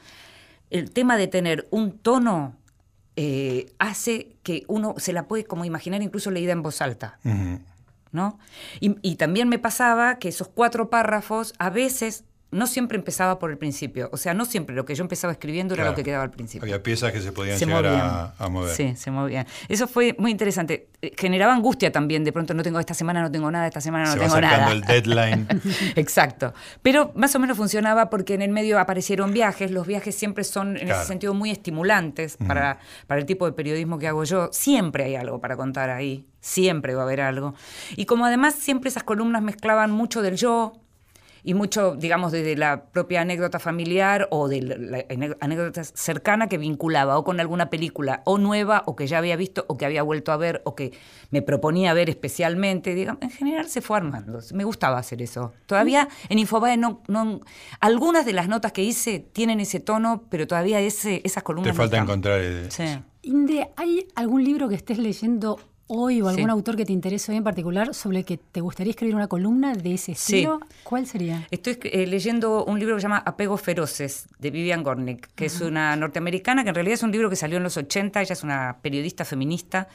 [0.70, 2.54] el tema de tener un tono
[3.16, 7.18] eh, hace que uno se la puede como imaginar incluso leída en voz alta.
[7.24, 7.58] Ujú.
[8.12, 8.38] ¿No?
[8.80, 13.50] Y, y también me pasaba que esos cuatro párrafos a veces no siempre empezaba por
[13.50, 14.08] el principio.
[14.12, 16.62] O sea, no siempre lo que yo empezaba escribiendo era lo que quedaba al principio.
[16.64, 18.74] Había piezas que se podían Se llegar a, a mover.
[18.74, 19.46] Sí, se movían.
[19.68, 20.88] Eso fue muy interesante.
[21.00, 22.22] Eh, Generaba angustia también.
[22.24, 24.36] De pronto no tengo, esta semana no tengo nada, esta semana no se va tengo
[24.36, 24.94] acercando nada.
[24.94, 25.48] el deadline.
[25.96, 26.52] Exacto.
[26.82, 29.70] Pero más o menos funcionaba porque en el medio aparecieron viajes.
[29.70, 31.00] Los viajes siempre son, en Claro.
[31.00, 34.50] ese sentido, muy estimulantes para, para el tipo de periodismo que hago yo.
[34.52, 36.26] Siempre hay algo para contar ahí.
[36.40, 37.54] Siempre va a haber algo.
[37.96, 40.72] Y como además siempre esas columnas mezclaban mucho del yo,
[41.44, 45.04] y mucho, digamos, desde la propia anécdota familiar o de la
[45.40, 49.64] anécdota cercana que vinculaba o con alguna película o nueva o que ya había visto
[49.68, 50.92] o que había vuelto a ver o que
[51.30, 52.94] me proponía ver especialmente.
[52.94, 54.38] Digamos, en general se fue armando.
[54.54, 55.52] Me gustaba hacer eso.
[55.66, 57.40] Todavía en Infobae no, no
[57.80, 61.76] algunas de las notas que hice tienen ese tono, pero todavía ese, esas columnas Te
[61.76, 62.06] no falta están.
[62.08, 62.84] encontrar el- Sí.
[63.24, 65.58] Inde, ¿hay algún libro que estés leyendo
[65.94, 66.50] hoy o algún Sí.
[66.50, 69.74] autor que te interese hoy en particular sobre el que te gustaría escribir una columna
[69.74, 70.36] de ese Sí.
[70.36, 70.60] estilo?
[70.84, 71.46] ¿Cuál sería?
[71.50, 75.60] Estoy eh, leyendo un libro que se llama Apegos Feroces, de Vivian Gornick, que es
[75.60, 78.42] una norteamericana, que en realidad es un libro que salió en los 80, ella es
[78.42, 79.88] una periodista feminista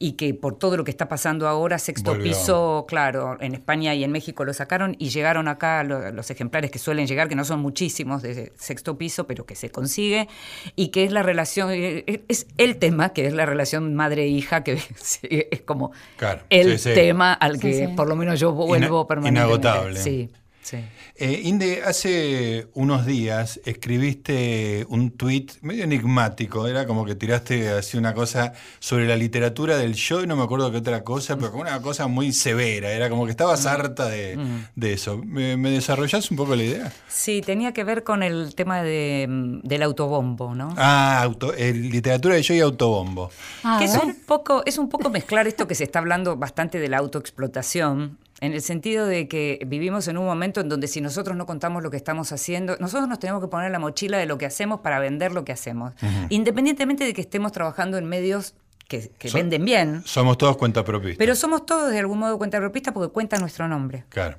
[0.00, 2.30] y que por todo lo que está pasando ahora, sexto Volvió.
[2.32, 6.70] piso, claro, en España y en México lo sacaron y llegaron acá lo- los ejemplares
[6.70, 10.28] que suelen llegar, que no son muchísimos de sexto piso, pero que se consigue,
[10.76, 14.62] y que es la relación, eh, eh, es el tema, que es la relación madre-hija,
[14.62, 15.18] que sí,
[15.50, 16.94] es como Claro, el sí, sí.
[16.94, 17.92] tema al Sí, que sí.
[17.94, 19.68] por lo menos yo vuelvo Ina- permanentemente.
[19.68, 20.00] inagotable.
[20.00, 20.30] Sí,
[20.70, 20.78] sí.
[21.16, 27.96] Eh, Inde, hace unos días escribiste un tuit medio enigmático, era como que tiraste así
[27.96, 31.50] una cosa sobre la literatura del yo y no me acuerdo qué otra cosa, pero
[31.50, 33.68] como una cosa muy severa, era como que estabas Mm.
[33.68, 34.38] harta de,
[34.76, 35.18] de eso.
[35.24, 36.92] ¿Me, me desarrollás un poco la idea?
[37.08, 40.74] Sí, tenía que ver con el tema de, mm, del autobombo, ¿no?
[40.76, 43.30] Ah, auto, eh, literatura del yo y autobombo.
[43.64, 44.04] Ah, que es ver.
[44.04, 48.18] un poco, es un poco mezclar esto que se está hablando bastante de la autoexplotación,
[48.40, 51.82] en el sentido de que vivimos en un momento en donde si nosotros no contamos
[51.82, 54.80] lo que estamos haciendo, nosotros nos tenemos que poner la mochila de lo que hacemos
[54.80, 55.92] para vender lo que hacemos,
[56.28, 58.54] independientemente de que estemos trabajando en medios
[58.86, 60.02] que, que So- venden bien.
[60.04, 61.18] Somos todos cuentapropistas.
[61.18, 64.04] Pero somos todos de algún modo cuentapropistas porque cuenta nuestro nombre.
[64.08, 64.38] Claro.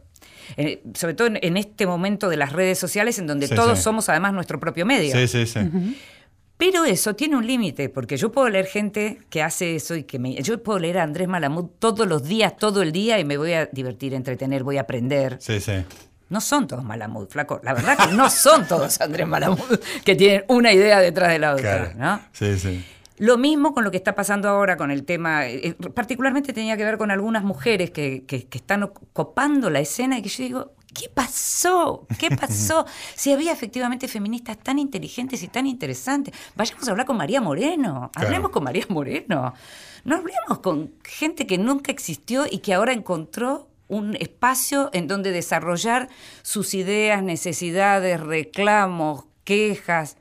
[0.57, 3.77] Eh, sobre todo en, en este momento de las redes sociales en donde Sí, todos
[3.77, 3.83] sí.
[3.83, 5.15] somos además nuestro propio medio.
[5.15, 5.59] Sí, sí, sí.
[6.59, 10.19] Pero eso tiene un límite, porque yo puedo leer gente que hace eso y que
[10.19, 10.35] me...
[10.43, 13.53] Yo puedo leer a Andrés Malamud todos los días, todo el día, y me voy
[13.53, 15.37] a divertir, entretener, voy a aprender.
[15.39, 15.85] Sí, sí.
[16.27, 17.61] No son todos Malamud, flaco.
[17.63, 21.53] La verdad que no son todos Andrés Malamud, que tienen una idea detrás de la
[21.53, 21.97] otra, Claro.
[21.97, 22.19] ¿no?
[22.33, 22.85] Sí, sí.
[23.19, 26.83] Lo mismo con lo que está pasando ahora con el tema, eh, particularmente tenía que
[26.83, 30.71] ver con algunas mujeres que, que- que están copando la escena y que yo digo,
[30.93, 32.07] ¿qué pasó?
[32.17, 32.85] ¿Qué pasó?
[33.15, 38.09] si había efectivamente feministas tan inteligentes y tan interesantes, vayamos a hablar con María Moreno,
[38.13, 38.27] Claro.
[38.27, 39.53] hablemos con María Moreno,
[40.05, 45.31] no hablemos con gente que nunca existió y que ahora encontró un espacio en donde
[45.31, 46.09] desarrollar
[46.43, 50.15] sus ideas, necesidades, reclamos, quejas.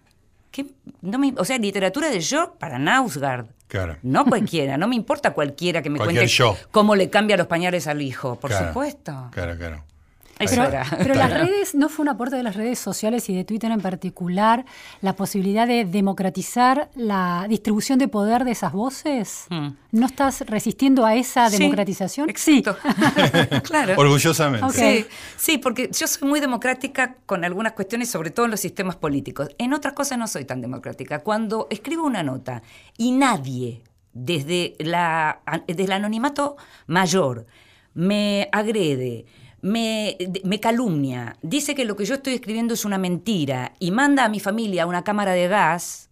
[0.51, 0.65] ¿Qué?
[1.03, 3.47] No me- o sea, literatura de yo para Nausgard.
[3.69, 3.99] Claro.
[4.03, 6.57] No cualquiera, no me importa cualquiera que me Cualquier cuente yo.
[6.71, 8.69] cómo le cambia los pañales al hijo, por Claro.
[8.69, 9.29] supuesto.
[9.33, 9.85] Claro, claro.
[10.39, 10.87] Eso Pero, era.
[10.97, 13.81] pero las redes, ¿no fue un aporte de las redes sociales y de Twitter en
[13.81, 14.65] particular
[15.01, 19.47] la posibilidad de democratizar la distribución de poder de esas voces?
[19.51, 19.69] Mm.
[19.93, 22.31] ¿No estás resistiendo a esa Sí, democratización?
[22.31, 22.77] Exacto.
[23.65, 23.95] claro.
[23.97, 24.73] Orgullosamente.
[24.73, 28.97] Sí, sí, porque yo soy muy democrática con algunas cuestiones, sobre todo en los sistemas
[28.97, 29.49] políticos.
[29.59, 31.21] En otras cosas no soy tan democrática.
[31.21, 32.63] Cuando escribo una nota
[32.97, 37.47] y nadie, desde, la, desde el anonimato mayor,
[37.95, 39.27] me agrede,
[39.61, 44.25] me, me calumnia, dice que lo que yo estoy escribiendo es una mentira y manda
[44.25, 46.09] a mi familia a una cámara de gas,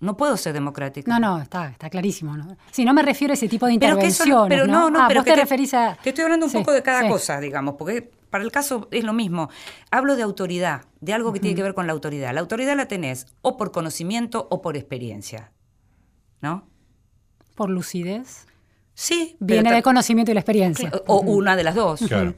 [0.00, 1.10] no puedo ser democrática.
[1.10, 2.36] No, no, está, está clarísimo.
[2.36, 2.56] ¿no?
[2.70, 5.24] Sí, no me refiero a ese tipo de no, pero no, no, Ah, pero vos
[5.24, 5.96] que te, referís a.
[6.02, 7.08] Te estoy hablando un Sí, poco de cada sí.
[7.08, 9.48] cosa, digamos, porque para el caso es lo mismo.
[9.90, 12.32] Hablo de autoridad, de algo que tiene que ver con la autoridad.
[12.32, 15.52] La autoridad la tenés o por conocimiento o por experiencia.
[16.40, 16.68] ¿No?
[17.56, 18.46] Por lucidez.
[18.98, 19.36] Sí.
[19.38, 20.90] Viene del conocimiento y la experiencia.
[21.06, 22.00] O una de las dos.
[22.00, 22.34] Claro.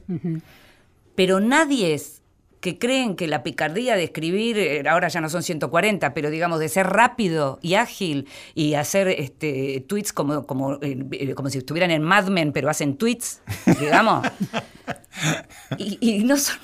[1.15, 2.21] Pero nadie es
[2.59, 6.59] que creen que la picardía de escribir, eh, ahora ya no son 140, pero digamos
[6.59, 11.57] de ser rápido y ágil y hacer este, tweets como, como, eh, eh, como si
[11.57, 13.41] estuvieran en Mad Men, pero hacen tweets,
[13.79, 14.27] digamos.
[15.77, 16.57] y, y no son,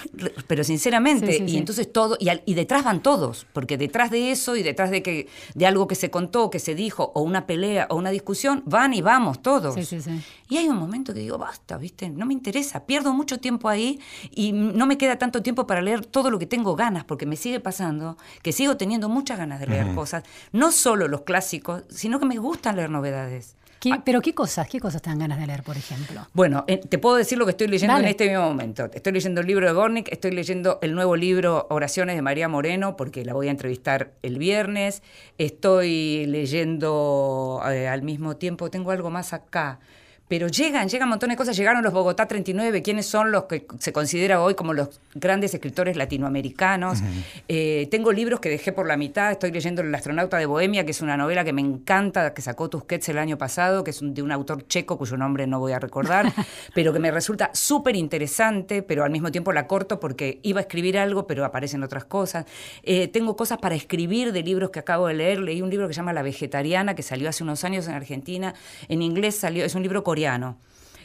[0.47, 1.57] pero sinceramente, Sí, sí, y sí.
[1.57, 5.01] entonces todo, y, al- y detrás van todos, porque detrás de eso y detrás de
[5.03, 8.63] que de algo que se contó, que se dijo, o una pelea, o una discusión,
[8.65, 9.75] van y vamos todos.
[9.75, 10.21] Sí, sí, sí.
[10.49, 12.09] Y hay un momento que digo, basta, ¿viste?
[12.09, 13.99] No me interesa, pierdo mucho tiempo ahí
[14.31, 17.35] y no me queda tanto tiempo para leer todo lo que tengo ganas, porque me
[17.35, 22.19] sigue pasando que sigo teniendo muchas ganas de leer cosas, no solo los clásicos, sino
[22.19, 23.55] que me gustan leer novedades.
[23.79, 24.01] ¿Qué- Ah.
[24.03, 24.67] ¿Pero qué cosas?
[24.67, 26.27] ¿Qué cosas te dan ganas de leer, por ejemplo?
[26.33, 28.05] Bueno, eh, te puedo decir lo que estoy leyendo Dale.
[28.07, 28.89] en este mismo momento.
[28.93, 32.97] Estoy leyendo el libro de Gornick, estoy leyendo el nuevo libro Oraciones de María Moreno,
[32.97, 35.03] porque la voy a entrevistar el viernes.
[35.37, 39.79] Estoy leyendo eh, al mismo tiempo, tengo algo más acá.
[40.27, 41.55] Pero llegan, llegan un montón de cosas.
[41.55, 45.95] Llegaron los Bogotá 39, ¿quiénes son los que se considera hoy como los grandes escritores
[45.95, 46.99] latinoamericanos?
[47.47, 49.31] Eh, tengo libros que dejé por la mitad.
[49.31, 52.69] Estoy leyendo El astronauta de Bohemia, que es una novela que me encanta, que sacó
[52.69, 55.79] Tusquets el año pasado, que es de un autor checo cuyo nombre no voy a
[55.79, 56.33] recordar,
[56.75, 60.63] pero que me resulta súper interesante, pero al mismo tiempo la corto porque iba a
[60.63, 62.45] escribir algo, pero aparecen otras cosas.
[62.83, 65.39] Eh, tengo cosas para escribir de libros que acabo de leer.
[65.39, 68.53] Leí un libro que se llama La Vegetariana, que salió hace unos años en Argentina.
[68.89, 70.16] En inglés salió, es un libro coreano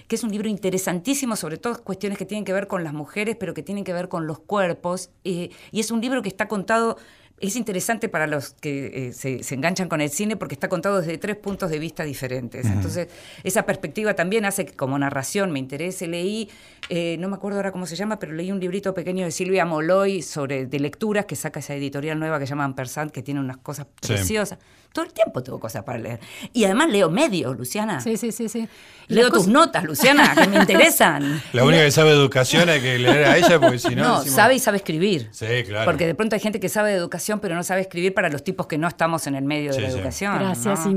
[0.08, 3.36] que es un libro interesantísimo, sobre todo cuestiones que tienen que ver con las mujeres,
[3.38, 5.10] pero que tienen que ver con los cuerpos.
[5.24, 6.98] eh, y es un libro que está contado,
[7.42, 11.00] es interesante para los que eh, se, se enganchan con el cine porque está contado
[11.00, 12.66] desde tres puntos de vista diferentes.
[12.66, 13.08] Entonces,
[13.42, 16.06] esa perspectiva también hace que como narración me interese.
[16.06, 16.48] Leí,
[16.88, 19.64] eh, no me acuerdo ahora cómo se llama, pero leí un librito pequeño de Silvia
[19.64, 23.40] Moloy sobre de lecturas que saca esa editorial nueva que se llama Ampersand, que tiene
[23.40, 24.08] unas cosas Sí.
[24.14, 24.58] preciosas.
[24.92, 26.20] Todo el tiempo tengo cosas para leer.
[26.52, 27.98] Y además leo medios, Luciana.
[28.02, 28.68] Sí, sí, sí, sí.
[29.08, 31.40] Leo tus notas, Luciana, que me interesan.
[31.54, 34.02] La única que sabe educación hay que leer a ella porque si no.
[34.02, 35.28] No, decimos- sabe y sabe escribir.
[35.32, 35.86] Sí, claro.
[35.90, 38.44] Porque de pronto hay gente que sabe de educación, pero no sabe escribir para los
[38.44, 39.96] tipos que no estamos en el medio de la sí.
[39.96, 40.38] educación.
[40.38, 40.92] Gracias, ¿no?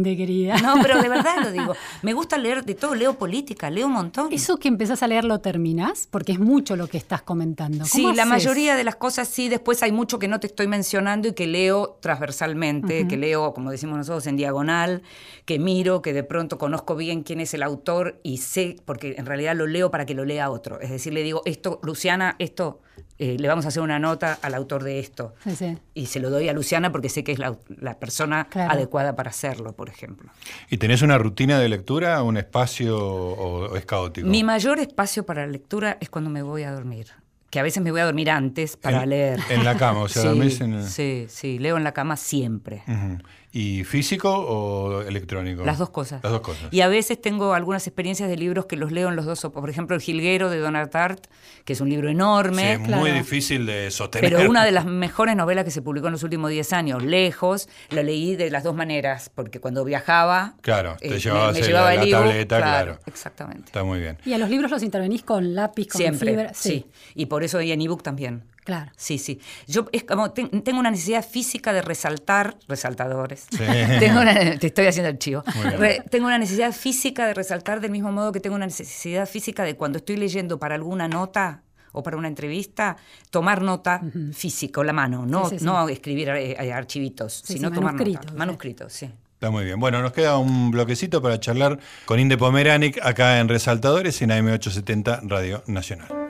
[0.62, 1.74] No, pero de verdad lo digo.
[2.02, 4.28] Me gusta leer de todo, leo política, leo un montón.
[4.34, 5.40] ¿Eso que empezás a leer lo
[5.76, 6.08] terminás?
[6.10, 7.86] Porque es mucho lo que estás comentando.
[7.86, 10.68] Sí, ¿Cómo la mayoría de las cosas sí, después hay mucho que no te estoy
[10.68, 15.02] mencionando y que leo transversalmente, que leo, como decimos nosotros, en diagonal,
[15.46, 19.26] que miro, que de pronto conozco bien quién es el autor y sé, porque en
[19.26, 20.80] realidad lo leo para que lo lea otro.
[20.80, 22.80] Es decir, le digo, esto, Luciana, esto,
[23.18, 25.34] eh, le vamos a hacer una nota al autor de esto.
[25.44, 25.78] Sí, sí.
[25.94, 28.72] Y se lo doy a Luciana porque sé que es la, la persona Claro.
[28.74, 30.30] adecuada para hacerlo, por ejemplo.
[30.70, 34.28] ¿Y tenés una rutina de lectura, un espacio o, o es caótico?
[34.28, 37.08] Mi mayor espacio para la lectura es cuando me voy a dormir.
[37.50, 39.40] Que a veces me voy a dormir antes para En- leer.
[39.50, 42.18] en la cama, o sea, sí, dormís en el- Sí, sí, leo en la cama
[42.18, 42.84] siempre.
[42.88, 43.20] Ujú.
[43.58, 45.64] ¿Y físico o electrónico?
[45.64, 46.22] Las dos cosas.
[46.22, 46.68] Las dos cosas.
[46.72, 49.40] Y a veces tengo algunas experiencias de libros que los leo en los dos.
[49.54, 51.26] Por ejemplo, El Jilguero de Donald Tart,
[51.64, 52.74] que es un libro Sí, enorme.
[52.74, 53.06] es muy claro.
[53.06, 54.30] difícil de sostener.
[54.36, 57.70] Pero una de las mejores novelas que se publicó en los últimos 10 años, lejos,
[57.92, 61.96] la leí de las dos maneras, porque cuando viajaba, Claro, te eh, llevabas me, llevaba
[61.96, 63.00] la el tableta, claro.
[63.06, 63.68] Exactamente.
[63.68, 64.18] Está muy bien.
[64.26, 66.54] ¿Y a los libros los intervenís con lápiz, con Siempre, fibra?
[66.54, 66.88] sí.
[67.14, 68.44] Y por eso y en ebook también.
[68.66, 68.92] Claro.
[68.98, 69.40] Sí, sí.
[69.68, 73.46] Yo es como ten- tengo una necesidad física de resaltar, resaltadores.
[73.52, 73.58] Sí.
[74.00, 75.44] Tengo una- te estoy haciendo el chivo.
[75.78, 79.64] Re- tengo una necesidad física de resaltar del mismo modo que tengo una necesidad física
[79.64, 81.62] de cuando estoy leyendo para alguna nota
[81.92, 82.98] o para una entrevista,
[83.30, 84.02] tomar nota
[84.34, 85.66] física, la mano, no, Sí, sí, sí.
[85.66, 88.32] no escribir eh, eh, archivitos, Sí, sino sí, tomar manuscritos, nota.
[88.34, 88.38] sí.
[88.38, 89.10] Manuscritos, sí.
[89.36, 89.80] Está muy bien.
[89.80, 95.22] Bueno, nos queda un bloquecito para charlar con Inde Pomeranic acá en Resaltadores en AM870
[95.30, 96.25] Radio Nacional.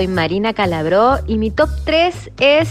[0.00, 2.68] Soy Marina Calabró y mi top 3 es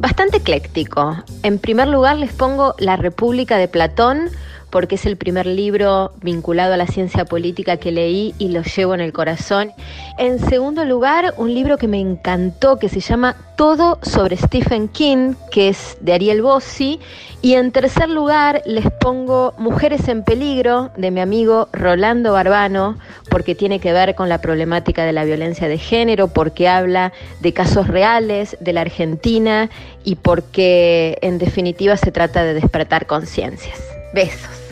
[0.00, 1.22] bastante ecléctico.
[1.44, 4.30] En primer lugar les pongo La República de Platón
[4.76, 8.92] porque es el primer libro vinculado a la ciencia política que leí y lo llevo
[8.92, 9.72] en el corazón.
[10.18, 15.32] En segundo lugar, un libro que me encantó que se llama Todo sobre Stephen King,
[15.50, 17.00] que es de Ariel Bossi.
[17.40, 22.98] Y en tercer lugar, les pongo Mujeres en Peligro de mi amigo Rolando Barbano,
[23.30, 27.54] porque tiene que ver con la problemática de la violencia de género, porque habla de
[27.54, 29.70] casos reales de la Argentina
[30.04, 33.80] y porque en definitiva se trata de despertar conciencias.
[34.12, 34.65] Besos.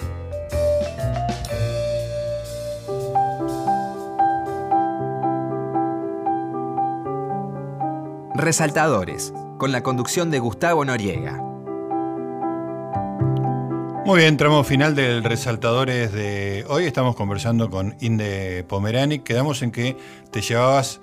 [8.37, 11.41] Resaltadores, con la conducción de Gustavo Noriega.
[14.05, 16.85] Muy bien, tramo final del Resaltadores de hoy.
[16.85, 19.21] Estamos conversando con Inde Pomerani.
[19.21, 19.97] Quedamos en que
[20.33, 21.01] te llevabas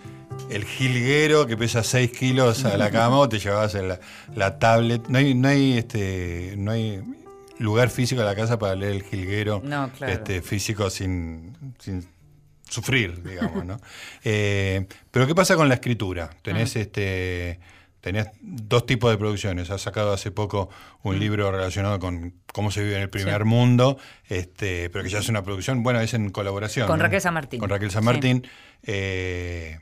[0.50, 4.00] el jilguero que pesa 6 kilos a la cama o te llevabas la,
[4.36, 5.08] la tablet.
[5.08, 7.02] No hay, no hay este, no hay
[7.60, 10.12] lugar físico en la casa para leer el jilguero No, claro.
[10.14, 12.06] este, físico sin, sin
[12.72, 13.80] sufrir, digamos, ¿no?
[14.24, 16.30] Eh, pero ¿qué pasa con la escritura?
[16.42, 17.60] Tenés este.
[18.02, 19.70] Tenés dos tipos de producciones.
[19.70, 20.70] Has sacado hace poco
[21.04, 23.48] un libro relacionado con cómo se vive en el primer Sí.
[23.48, 26.88] mundo, este, pero que ya es una producción, bueno, es en colaboración.
[26.88, 27.04] Con ¿no?
[27.06, 27.60] Raquel San Martín.
[27.60, 28.06] Con Raquel San Sí.
[28.08, 28.48] Martín.
[28.82, 29.78] Eh,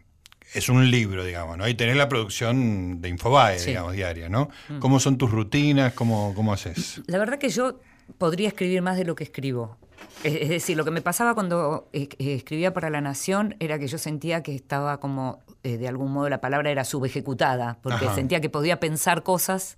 [0.54, 1.66] es un libro, digamos, ¿no?
[1.68, 3.68] Y tenés la producción de Infobae, Sí.
[3.68, 3.70] Mm.
[3.70, 4.50] digamos, diaria, ¿no?
[4.80, 5.94] ¿Cómo son tus rutinas?
[5.94, 7.02] ¿Cómo, cómo haces?
[7.08, 7.80] La verdad que yo
[8.18, 9.78] podría escribir más de lo que escribo.
[10.24, 13.88] Es decir, lo que me pasaba cuando eh, eh, escribía para La Nación era que
[13.88, 18.16] yo sentía que estaba como, eh, de algún modo la palabra era subejecutada, porque Ajá.
[18.16, 19.78] sentía que podía pensar cosas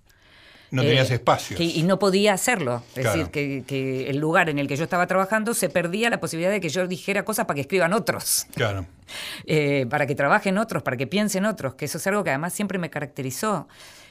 [0.72, 1.56] No eh, tenías espacios.
[1.58, 2.82] que- y no podía hacerlo.
[2.96, 3.18] Es Claro.
[3.18, 6.50] decir, que, que el lugar en el que yo estaba trabajando se perdía la posibilidad
[6.50, 8.84] de que yo dijera cosas para que escriban otros, Claro.
[9.46, 12.52] eh, para que trabajen otros, para que piensen otros, que eso es algo que además
[12.52, 13.68] siempre me caracterizó.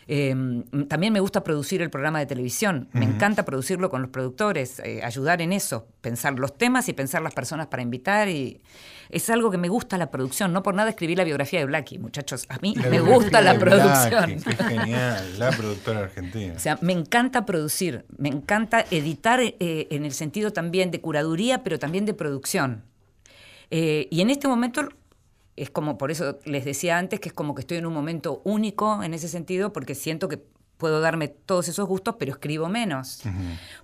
[0.07, 4.79] Eh, también me gusta producir el programa de televisión, me encanta producirlo con los productores,
[4.79, 8.27] eh, ayudar en eso, pensar los temas y pensar las personas para invitar.
[8.27, 8.61] y
[9.09, 11.99] Es algo que me gusta la producción, no por nada escribí la biografía de Blackie,
[11.99, 14.37] muchachos, a mí me gusta la producción.
[14.37, 16.53] Blackie, Qué genial, la productora argentina.
[16.55, 21.63] O sea, me encanta producir, me encanta editar eh, en el sentido también de curaduría,
[21.63, 22.83] pero también de producción.
[23.69, 24.89] Eh, y en este momento
[25.55, 28.41] es como, por eso les decía antes, que es como que estoy en un momento
[28.45, 30.39] único en ese sentido, porque siento que
[30.77, 33.21] puedo darme todos esos gustos, pero escribo menos.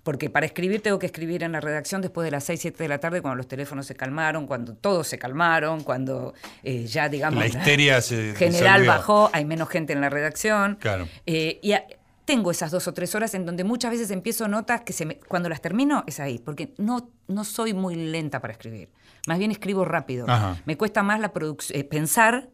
[0.01, 2.89] Porque para escribir tengo que escribir en la redacción después de las 6, 7 de
[2.89, 7.37] la tarde, cuando los teléfonos se calmaron, cuando todos se calmaron, cuando eh, ya, digamos...
[7.39, 8.91] La histeria se general disolvió.
[8.91, 10.77] bajó, hay menos gente en la redacción.
[10.81, 11.07] Claro.
[11.27, 11.85] Eh, y a-
[12.27, 15.17] tengo esas dos o tres horas en donde muchas veces empiezo notas que se me-
[15.17, 18.89] cuando las termino es ahí, porque no, no soy muy lenta para escribir.
[19.27, 20.25] Más bien escribo rápido.
[20.29, 20.57] Ajá.
[20.65, 21.31] Me cuesta más la
[21.71, 22.49] eh, pensar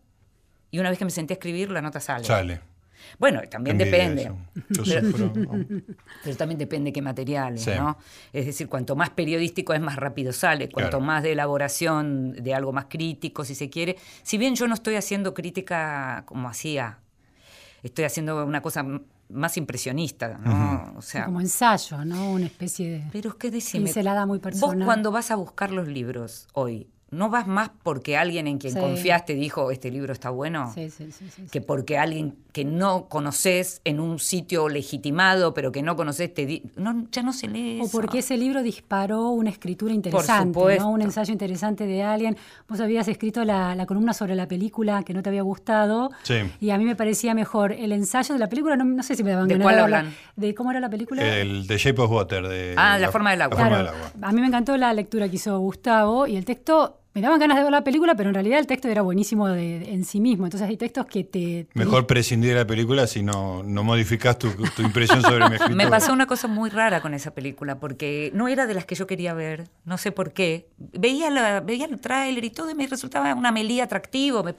[0.69, 2.24] y una vez que me senté a escribir, la nota sale.
[2.24, 2.61] Sale.
[3.17, 4.32] Bueno, también depende.
[4.69, 5.34] Yo sufro.
[6.24, 7.71] Pero también depende qué materiales, Sí.
[7.76, 7.97] ¿no?
[8.32, 10.69] Es decir, cuanto más periodístico es, más rápido sale.
[10.69, 11.05] Cuanto Claro.
[11.05, 13.97] más de elaboración de algo más crítico, si se quiere.
[14.21, 16.99] Si bien yo no estoy haciendo crítica como hacía,
[17.82, 18.86] estoy haciendo una cosa
[19.34, 20.93] más impresionista, ¿no?
[20.97, 22.31] O sea, como ensayo, ¿no?
[22.31, 23.03] Una especie de...
[23.11, 24.86] pero es que decime, Pincelada muy vos personal.
[24.86, 28.80] cuando vas a buscar los libros hoy, ¿no vas más porque alguien en quien Sí.
[28.80, 30.72] confiaste dijo, este libro está bueno?
[30.74, 31.47] Sí, sí, sí, sí, sí.
[31.51, 36.45] que porque alguien que no conoces en un sitio legitimado, pero que no conoces, te
[36.45, 37.91] di- no, ya no se lee O eso.
[37.97, 40.78] porque ese libro disparó una escritura interesante.
[40.80, 40.89] ¿no?
[40.89, 42.38] un ensayo interesante de alguien.
[42.68, 46.36] Vos habías escrito la, la columna sobre la película que no te había gustado Sí.
[46.59, 49.24] y a mí me parecía mejor el ensayo de la película, no, no sé si
[49.24, 50.14] me daban ¿De ganas cuál hablan?
[50.36, 51.24] ¿De cómo era la película?
[51.24, 52.47] El de Shape of Water.
[52.47, 53.57] De, Ah, La forma del agua.
[53.57, 54.28] La forma Claro, del agua.
[54.30, 57.57] a mí me encantó la lectura que hizo Gustavo y el texto, me daban ganas
[57.57, 60.45] de ver la película, pero en realidad el texto era buenísimo de- en sí mismo.
[60.45, 61.66] Entonces hay textos que te...
[61.66, 65.55] te- Mejor prescindir de la película si no, no modificás tu, tu impresión sobre mi
[65.55, 65.76] escritura.
[65.76, 68.95] Me pasó una cosa muy rara con esa película, porque no era de las que
[68.95, 70.68] yo quería ver, no sé por qué.
[70.78, 74.55] Veía, la, veía el tráiler y todo y me resultaba una melía atractivo, me,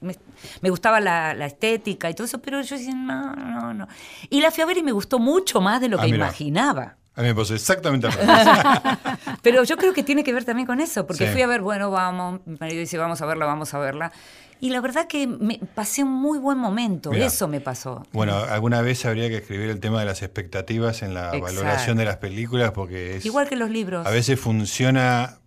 [0.00, 0.16] me-
[0.62, 3.88] me gustaba la, la estética y todo eso, pero yo decía, no, no, no.
[4.30, 6.24] Y la fui a ver y me gustó mucho más de lo Ah, que mira.
[6.26, 6.97] imaginaba.
[7.18, 8.28] A mí me pasó exactamente al revés.
[9.42, 11.32] Pero yo creo que tiene que ver también con eso, porque Sí.
[11.32, 14.12] fui a ver, bueno, vamos, mi marido dice, vamos a verla, vamos a verla.
[14.60, 17.26] Y la verdad que me pasé un muy buen momento, Mirá.
[17.26, 18.04] eso me pasó.
[18.12, 21.44] Bueno, alguna vez habría que escribir el tema de las expectativas en la Exacto.
[21.44, 24.06] valoración de las películas porque es, Igual que los libros.
[24.06, 25.38] a veces funciona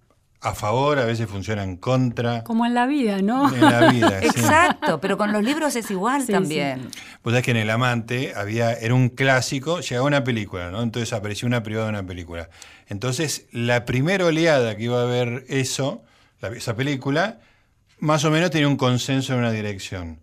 [0.44, 2.44] a favor, a veces funciona en contra.
[2.44, 3.54] Como en la vida, ¿no?
[3.54, 4.28] En la vida, sí.
[4.28, 6.90] Exacto, pero con los libros es igual Sí, también.
[7.24, 10.82] Vos sabés que en El Amante había, era un clásico, llegaba una película, ¿no?
[10.82, 12.50] Entonces apareció una privada de una película.
[12.88, 16.04] Entonces, la primera oleada que iba a ver eso,
[16.42, 17.40] la- esa película,
[18.00, 20.20] más o menos tenía un consenso en una dirección.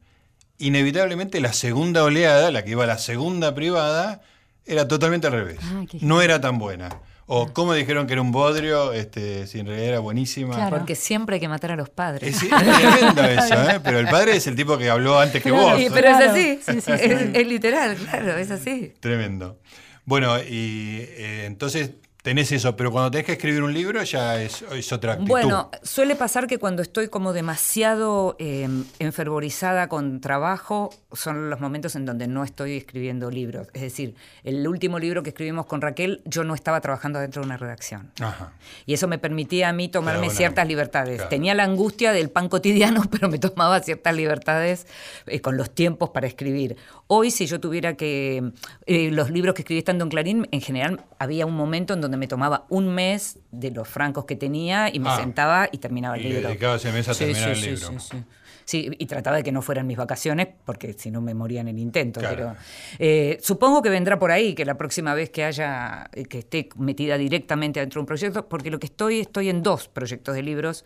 [0.58, 4.22] Inevitablemente la segunda oleada, la que iba a la segunda privada,
[4.66, 5.58] era totalmente al revés.
[5.62, 6.88] Ah, no era tan buena.
[7.30, 10.54] O como dijeron que era un bodrio, este, si en realidad era buenísima.
[10.54, 10.78] Claro.
[10.78, 12.34] Porque siempre hay que matar a los padres.
[12.36, 13.80] Es, es tremendo eso, ¿eh?
[13.84, 15.64] Pero el padre es el tipo que habló antes que Claro.
[15.68, 15.78] vos.
[15.78, 16.58] Sí, pero es así.
[16.66, 16.92] Sí, sí, sí.
[16.92, 18.94] Es, es literal, claro, es así.
[19.00, 19.58] Tremendo.
[20.06, 21.90] Bueno, y eh, entonces
[22.28, 25.30] tenés eso, pero cuando tenés que escribir un libro ya es, es otra actitud.
[25.30, 28.68] Bueno, suele pasar que cuando estoy como demasiado eh,
[28.98, 33.68] enfervorizada con trabajo, son los momentos en donde no estoy escribiendo libros.
[33.72, 34.14] Es decir,
[34.44, 38.10] el último libro que escribimos con Raquel, yo no estaba trabajando dentro de una redacción.
[38.20, 38.52] Ajá.
[38.84, 41.14] Y eso me permitía a mí tomarme Claro, ciertas libertades.
[41.16, 41.30] claro.
[41.30, 44.86] Tenía la angustia del pan cotidiano, pero me tomaba ciertas libertades
[45.24, 46.76] eh, con los tiempos para escribir.
[47.11, 48.52] Hoy, si yo tuviera que...
[48.86, 52.18] eh, los libros que escribí estando en Clarín, en general había un momento en donde
[52.18, 55.16] me tomaba un mes de los francos que tenía y me Ah.
[55.16, 56.48] sentaba y terminaba el Y libro.
[56.48, 57.88] dedicabas ese mes a Sí, terminar sí, el libro.
[58.00, 58.22] sí, sí.
[58.66, 61.68] Sí, y trataba de que no fueran mis vacaciones, porque si no me moría en
[61.68, 62.20] el intento.
[62.20, 62.36] Claro.
[62.36, 62.56] Pero
[62.98, 66.68] eh, supongo que vendrá por ahí, que la próxima vez que haya, eh, que esté
[66.76, 70.42] metida directamente dentro de un proyecto, porque lo que estoy, estoy en dos proyectos de
[70.42, 70.84] libros,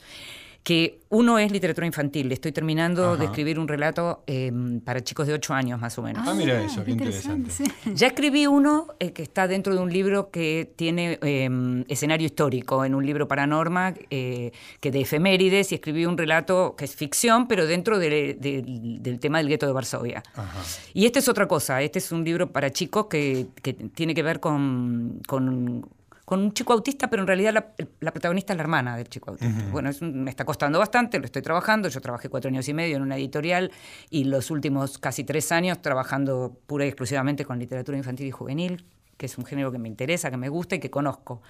[0.63, 2.31] que uno es literatura infantil.
[2.31, 3.17] Estoy terminando Ajá.
[3.17, 4.53] de escribir un relato eh,
[4.85, 6.23] para chicos de 8 años más o menos.
[6.27, 7.51] Ah, mira eso, qué interesante.
[7.51, 7.65] sí.
[7.95, 12.85] Ya escribí uno eh, que está dentro de un libro que tiene eh, escenario histórico,
[12.85, 16.95] en un libro para Norma, eh, que de efemérides, y escribí un relato que es
[16.95, 18.63] ficción, pero dentro de- de-
[19.01, 20.23] del tema del gueto de Varsovia.
[20.35, 20.61] Ajá.
[20.95, 24.23] Y este es otra cosa, este es un libro para chicos que, que tiene que
[24.23, 25.89] ver con, con,
[26.25, 29.31] con un chico autista, pero en realidad la, la protagonista es la hermana del chico
[29.33, 29.55] autista.
[29.73, 32.75] Bueno, es un- me está costando bastante, lo estoy trabajando, yo trabajé cuatro años y
[32.75, 33.71] medio en una editorial
[34.11, 38.87] y los últimos casi tres años trabajando pura y exclusivamente con literatura infantil y juvenil,
[39.17, 41.43] que es un género que me interesa, que me gusta y que conozco.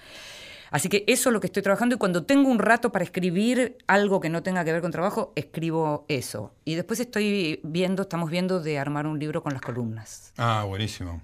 [0.71, 3.77] Así que eso es lo que estoy trabajando y cuando tengo un rato para escribir
[3.85, 6.51] algo que no tenga que ver con trabajo, escribo eso.
[6.65, 10.33] Y después estoy viendo, estamos viendo de armar un libro con las columnas.
[10.37, 11.21] Ah, buenísimo.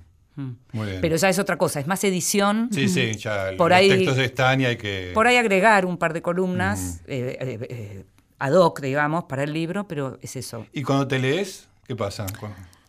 [0.72, 1.02] Muy bien.
[1.02, 2.70] Pero ya es otra cosa, es más edición.
[2.72, 5.12] sí, sí, ya Por los ahí- textos están y hay que...
[5.14, 8.06] Por ahí agregar un par de columnas eh, eh, eh,
[8.40, 10.66] ad hoc, digamos, para el libro, pero es eso.
[10.74, 12.26] ¿Y cuando te lees, qué pasa?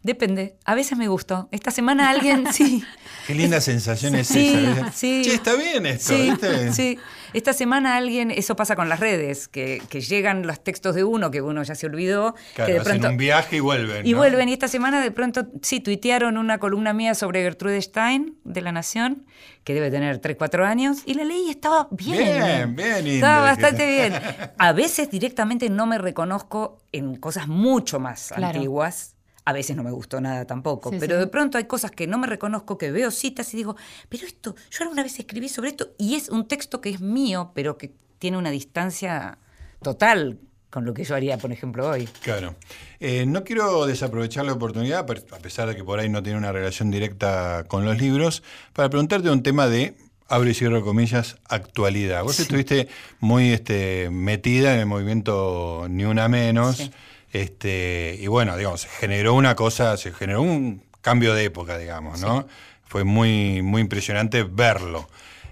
[0.02, 0.56] Depende.
[0.64, 1.48] A veces me gustó.
[1.50, 2.82] Esta semana alguien, sí.
[3.26, 4.92] Qué linda sensación es Sí, esa.
[4.92, 5.22] sí.
[5.24, 6.72] Che, está bien esto, Sí, ¿viste?
[6.72, 6.98] sí.
[7.32, 11.30] Esta semana alguien, eso pasa con las redes, que, que llegan los textos de uno
[11.30, 14.04] que uno ya se olvidó, Claro, que de hacen un viaje y vuelven.
[14.06, 14.18] y ¿no?
[14.18, 14.48] vuelven.
[14.48, 18.72] Y esta semana de pronto, sí, tuitearon una columna mía sobre Gertrude Stein de La
[18.72, 19.26] Nación,
[19.62, 22.74] que debe tener 3, 4 años, y la leí y estaba bien.
[22.74, 24.14] Bien, bien, Estaba bastante bien.
[24.58, 28.56] A veces directamente no me reconozco en cosas mucho más Claro.
[28.58, 29.14] antiguas.
[29.44, 31.20] A veces no me gustó nada tampoco, Sí, pero sí.
[31.20, 33.76] de pronto hay cosas que no me reconozco, que veo citas y digo,
[34.08, 37.52] pero esto, yo alguna vez escribí sobre esto y es un texto que es mío,
[37.54, 39.38] pero que tiene una distancia
[39.82, 40.38] total
[40.68, 42.08] con lo que yo haría, por ejemplo, hoy.
[42.22, 42.54] Claro.
[43.00, 46.52] Eh, no quiero desaprovechar la oportunidad, a pesar de que por ahí no tiene una
[46.52, 49.96] relación directa con los libros, para preguntarte un tema de,
[50.28, 52.22] abro y cierro comillas, actualidad.
[52.22, 52.88] Vos estuviste
[53.18, 56.90] muy este, metida en el movimiento Ni Una Menos, Sí.
[57.32, 62.20] Este, y bueno, digamos, se generó una cosa, se generó un cambio de época, digamos,
[62.20, 62.46] ¿no?
[62.84, 65.08] Fue muy, muy impresionante verlo.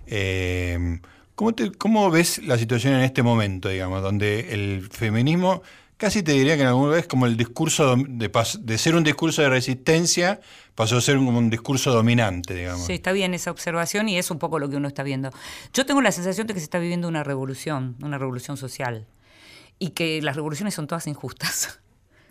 [0.06, 0.98] Eh,
[1.34, 5.62] ¿cómo, te- ¿Cómo ves la situación en este momento, digamos, donde el feminismo,
[5.96, 9.42] casi te diría que en alguna vez como el discurso de, de ser un discurso
[9.42, 10.40] de resistencia,
[10.74, 12.86] pasó a ser un, un discurso dominante, digamos?
[12.86, 15.30] Sí, está bien esa observación y es un poco lo que uno está viendo.
[15.72, 19.06] Yo tengo la sensación de que se está viviendo una revolución, una revolución social,
[19.78, 21.80] y que las revoluciones son todas injustas.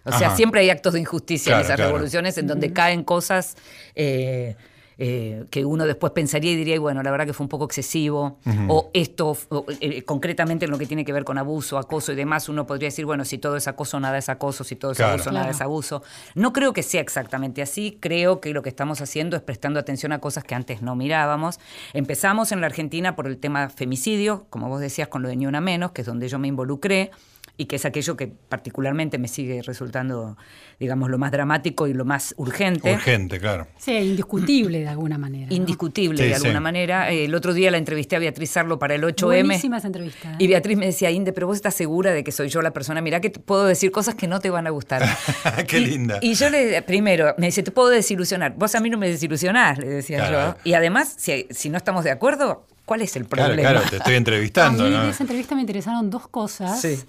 [0.06, 0.36] O sea, Ajá.
[0.38, 1.92] siempre hay actos de injusticia Claro, en esas claro.
[1.92, 3.58] revoluciones en donde caen cosas
[3.94, 4.56] eh,
[5.00, 7.66] eh, que uno después pensaría y diría, "Y bueno, la verdad que fue un poco
[7.66, 12.14] excesivo, o esto, o, eh, concretamente en lo que tiene que ver con abuso, acoso
[12.14, 14.92] y demás, uno podría decir, bueno, si todo es acoso, nada es acoso, si todo
[14.94, 15.14] es Claro.
[15.14, 16.02] abuso, nada es abuso.
[16.34, 20.14] No creo que sea exactamente así, creo que lo que estamos haciendo es prestando atención
[20.14, 21.60] a cosas que antes no mirábamos.
[21.94, 25.46] Empezamos en la Argentina por el tema femicidio, como vos decías, con lo de Ni
[25.46, 27.12] Una Menos, que es donde yo me involucré
[27.60, 30.38] y que es aquello que particularmente me sigue resultando,
[30.80, 32.94] digamos, lo más dramático y lo más urgente.
[32.94, 33.68] Urgente, claro.
[33.78, 35.48] Sí, indiscutible de alguna manera.
[35.48, 35.56] ¿no?
[35.56, 36.44] Indiscutible Sí, de sí.
[36.46, 37.12] alguna manera.
[37.12, 39.26] Eh, El otro día la entrevisté a Beatriz Sarlo para el 8M.
[39.44, 40.34] Buenísima esa entrevista.
[40.34, 40.36] ¿eh?
[40.38, 43.02] Y Beatriz me decía, Inde, pero vos estás segura de que soy yo la persona,
[43.02, 45.02] mirá que te puedo decir cosas que no te van a gustar.
[45.68, 46.20] Qué Y- linda.
[46.22, 48.54] Y yo le, primero, me dice, te puedo desilusionar.
[48.56, 50.58] Vos a mí no me desilusionás, le decía Claro.
[50.58, 50.62] yo.
[50.64, 53.62] Y además, si, si no estamos de acuerdo, ¿cuál es el problema?
[53.72, 55.04] claro, te estoy entrevistando, a mí ¿no?
[55.06, 56.80] de esa entrevista me interesaron dos cosas.
[56.80, 57.00] Sí.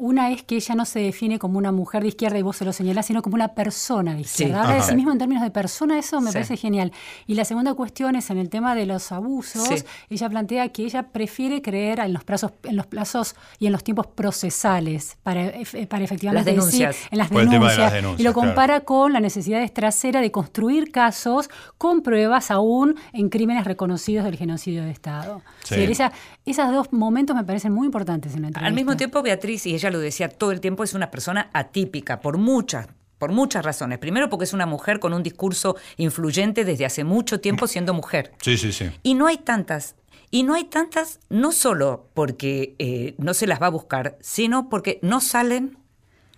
[0.00, 2.64] Una es que ella no se define como una mujer de izquierda y vos se
[2.64, 4.62] lo señalás, sino como una persona de Sí, izquierda.
[4.62, 6.34] Habla de sí mismo en términos de persona, eso me Sí.
[6.34, 6.92] parece genial.
[7.26, 9.66] Y la segunda cuestión es en el tema de los abusos.
[9.68, 9.84] Sí.
[10.08, 13.82] Ella plantea que ella prefiere creer en los plazos, en los plazos y en los
[13.82, 17.08] tiempos procesales para, ef- para efectivamente Las decir- denuncias.
[17.10, 17.78] en las Por el tema de denuncias.
[17.78, 18.46] las denuncias, y lo claro.
[18.48, 24.36] compara con la necesidad trasera de construir casos con pruebas aún en crímenes reconocidos del
[24.36, 25.42] genocidio de Estado.
[25.64, 25.74] Sí.
[25.74, 26.12] Sí, esa-
[26.50, 28.66] esos dos momentos me parecen muy importantes en la entrevista.
[28.66, 32.20] Al mismo tiempo, Beatriz, y ella lo decía todo el tiempo, es una persona atípica
[32.20, 32.88] por muchas.
[33.18, 33.98] Por muchas razones.
[33.98, 38.32] Primero porque es una mujer con un discurso influyente desde hace mucho tiempo siendo mujer.
[38.40, 38.90] Sí, sí, sí.
[39.02, 39.96] Y no hay tantas.
[40.30, 44.68] Y no hay tantas no solo porque eh, no se las va a buscar, sino
[44.68, 45.78] porque no salen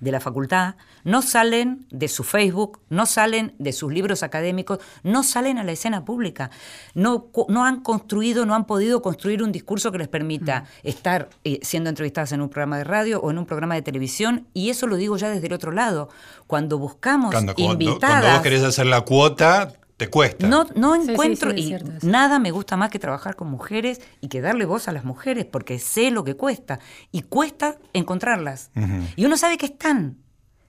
[0.00, 0.74] de la facultad,
[1.04, 5.72] no salen de su Facebook, no salen de sus libros académicos, no salen a la
[5.72, 6.50] escena pública.
[6.94, 11.28] No, co- no han construido, no han podido construir un discurso que les permita estar
[11.44, 14.46] eh, siendo entrevistadas en un programa de radio o en un programa de televisión.
[14.54, 16.08] Y eso lo digo ya desde el otro lado.
[16.46, 20.48] Cuando buscamos Cuando, cuando vos querés hacer la cuota, te cuesta.
[20.48, 24.00] No, no Sí, sí, encuentro, sí, y nada me gusta más que trabajar con mujeres
[24.22, 26.78] y que darle voz a las mujeres, porque sé lo que cuesta.
[27.12, 28.70] Y cuesta encontrarlas.
[29.14, 30.16] Y uno sabe que están,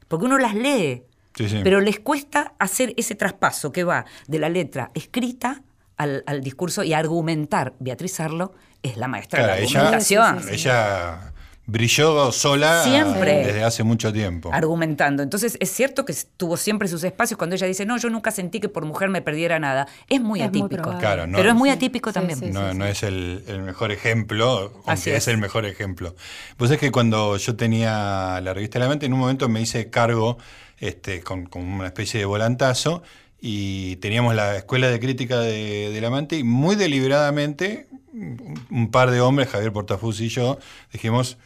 [0.10, 1.04] porque uno las lee.
[1.36, 1.62] Sí, sí.
[1.64, 5.62] Pero les cuesta hacer ese traspaso que va de la letra escrita
[5.96, 7.74] al, al discurso y argumentar.
[7.80, 8.52] Beatriz Arlo
[8.84, 10.40] es la maestra Claro, de la ella, argumentación.
[10.40, 10.56] Sí, sí, sí.
[10.68, 11.34] ella
[11.72, 13.46] brilló sola Siempre.
[13.46, 14.50] desde hace mucho tiempo.
[14.54, 15.24] argumentando.
[15.24, 18.60] Entonces, es cierto que tuvo siempre sus espacios cuando ella dice, no, yo nunca sentí
[18.60, 19.88] que por mujer me perdiera nada.
[20.10, 20.82] Es muy Es muy atípico.
[20.84, 21.00] probable.
[21.00, 22.40] Claro, no- pero es muy atípico sí, también.
[22.40, 25.18] sí, no, no es el, el mejor ejemplo, aunque Así es.
[25.18, 25.28] es.
[25.30, 26.16] el mejor ejemplo.
[26.58, 29.90] Pues es que cuando yo tenía la revista La Mente, en un momento me hice
[29.90, 30.38] cargo
[30.80, 33.04] este, con, con una especie de volantazo
[33.40, 38.92] y teníamos la escuela de crítica de, de La Mente y muy deliberadamente un, un
[38.92, 40.60] par de hombres, Javier Portafus y yo,
[40.92, 41.38] dijimos,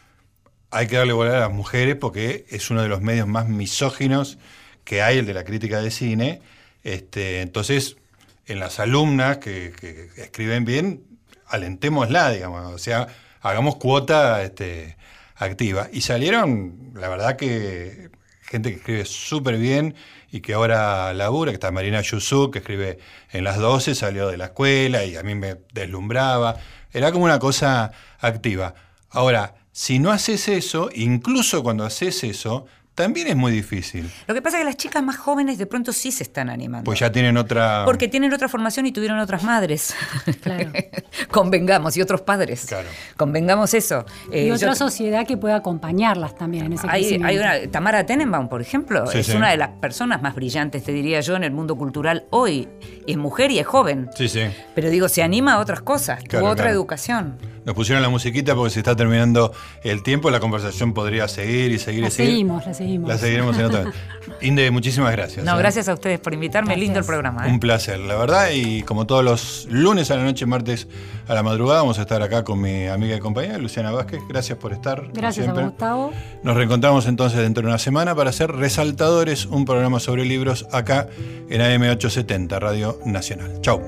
[0.72, 4.38] hay que darle bola a las mujeres porque es uno de los medios más misóginos
[4.84, 6.41] que hay, el de la crítica de cine.
[6.84, 7.97] Este, entonces,
[8.45, 11.03] en las alumnas que, que escriben bien,
[11.47, 13.07] alentémosla, digamos, o sea,
[13.41, 14.97] hagamos cuota este,
[15.36, 15.88] activa.
[15.91, 18.09] Y salieron, la verdad que
[18.41, 19.95] gente que escribe súper bien
[20.32, 22.99] y que ahora labura, que está Marina Yusuk, que escribe
[23.32, 26.57] en las 12, salió de la escuela y a mí me deslumbraba.
[26.93, 28.76] Era como una cosa activa.
[29.09, 32.65] Ahora, si no haces eso, incluso cuando haces eso,
[32.95, 34.09] también es muy difícil.
[34.27, 36.85] Lo que pasa es que las chicas más jóvenes de pronto sí se están animando.
[36.85, 37.83] Pues ya tienen otra...
[37.85, 39.93] Porque tienen otra formación y tuvieron otras madres.
[40.41, 40.71] Claro.
[41.31, 42.65] Convengamos, y otros padres.
[42.67, 42.87] Claro.
[43.17, 44.05] Convengamos eso.
[44.31, 47.27] Eh, y yo- otra sociedad que pueda acompañarlas también en ese hay, crecimiento.
[47.27, 49.35] hay una, Tamara Tenenbaum, por ejemplo, Sí, es sí.
[49.35, 52.67] una de las personas más brillantes, te diría yo, en el mundo cultural hoy.
[53.07, 54.09] Es mujer y es joven.
[54.15, 54.41] Sí, sí.
[54.73, 56.75] Pero digo, se anima a otras cosas, Claro, tuvo otra claro.
[56.77, 57.37] educación.
[57.65, 59.51] Nos pusieron la musiquita porque se está terminando
[59.83, 62.31] el tiempo, la conversación podría seguir y seguir La y seguir.
[62.31, 62.84] seguimos, la seguimos.
[63.05, 63.95] La seguiremos en otra vez.
[64.41, 65.45] Inde, muchísimas gracias.
[65.45, 65.59] No, ¿eh?
[65.59, 66.69] gracias a ustedes por invitarme.
[66.69, 66.83] Gracias.
[66.83, 67.47] Lindo el programa.
[67.47, 67.51] ¿eh?
[67.51, 70.88] Un placer, la verdad, y como todos los lunes a la noche, martes
[71.27, 74.21] a la madrugada, vamos a estar acá con mi amiga y compañera Luciana Vázquez.
[74.27, 75.03] Gracias por estar.
[75.13, 75.51] Gracias a.
[75.51, 76.11] Gustavo.
[76.43, 81.07] Nos reencontramos entonces dentro de una semana para hacer Resaltadores, un programa sobre libros acá
[81.49, 83.61] en AM870, Radio Nacional.
[83.61, 83.81] Chau.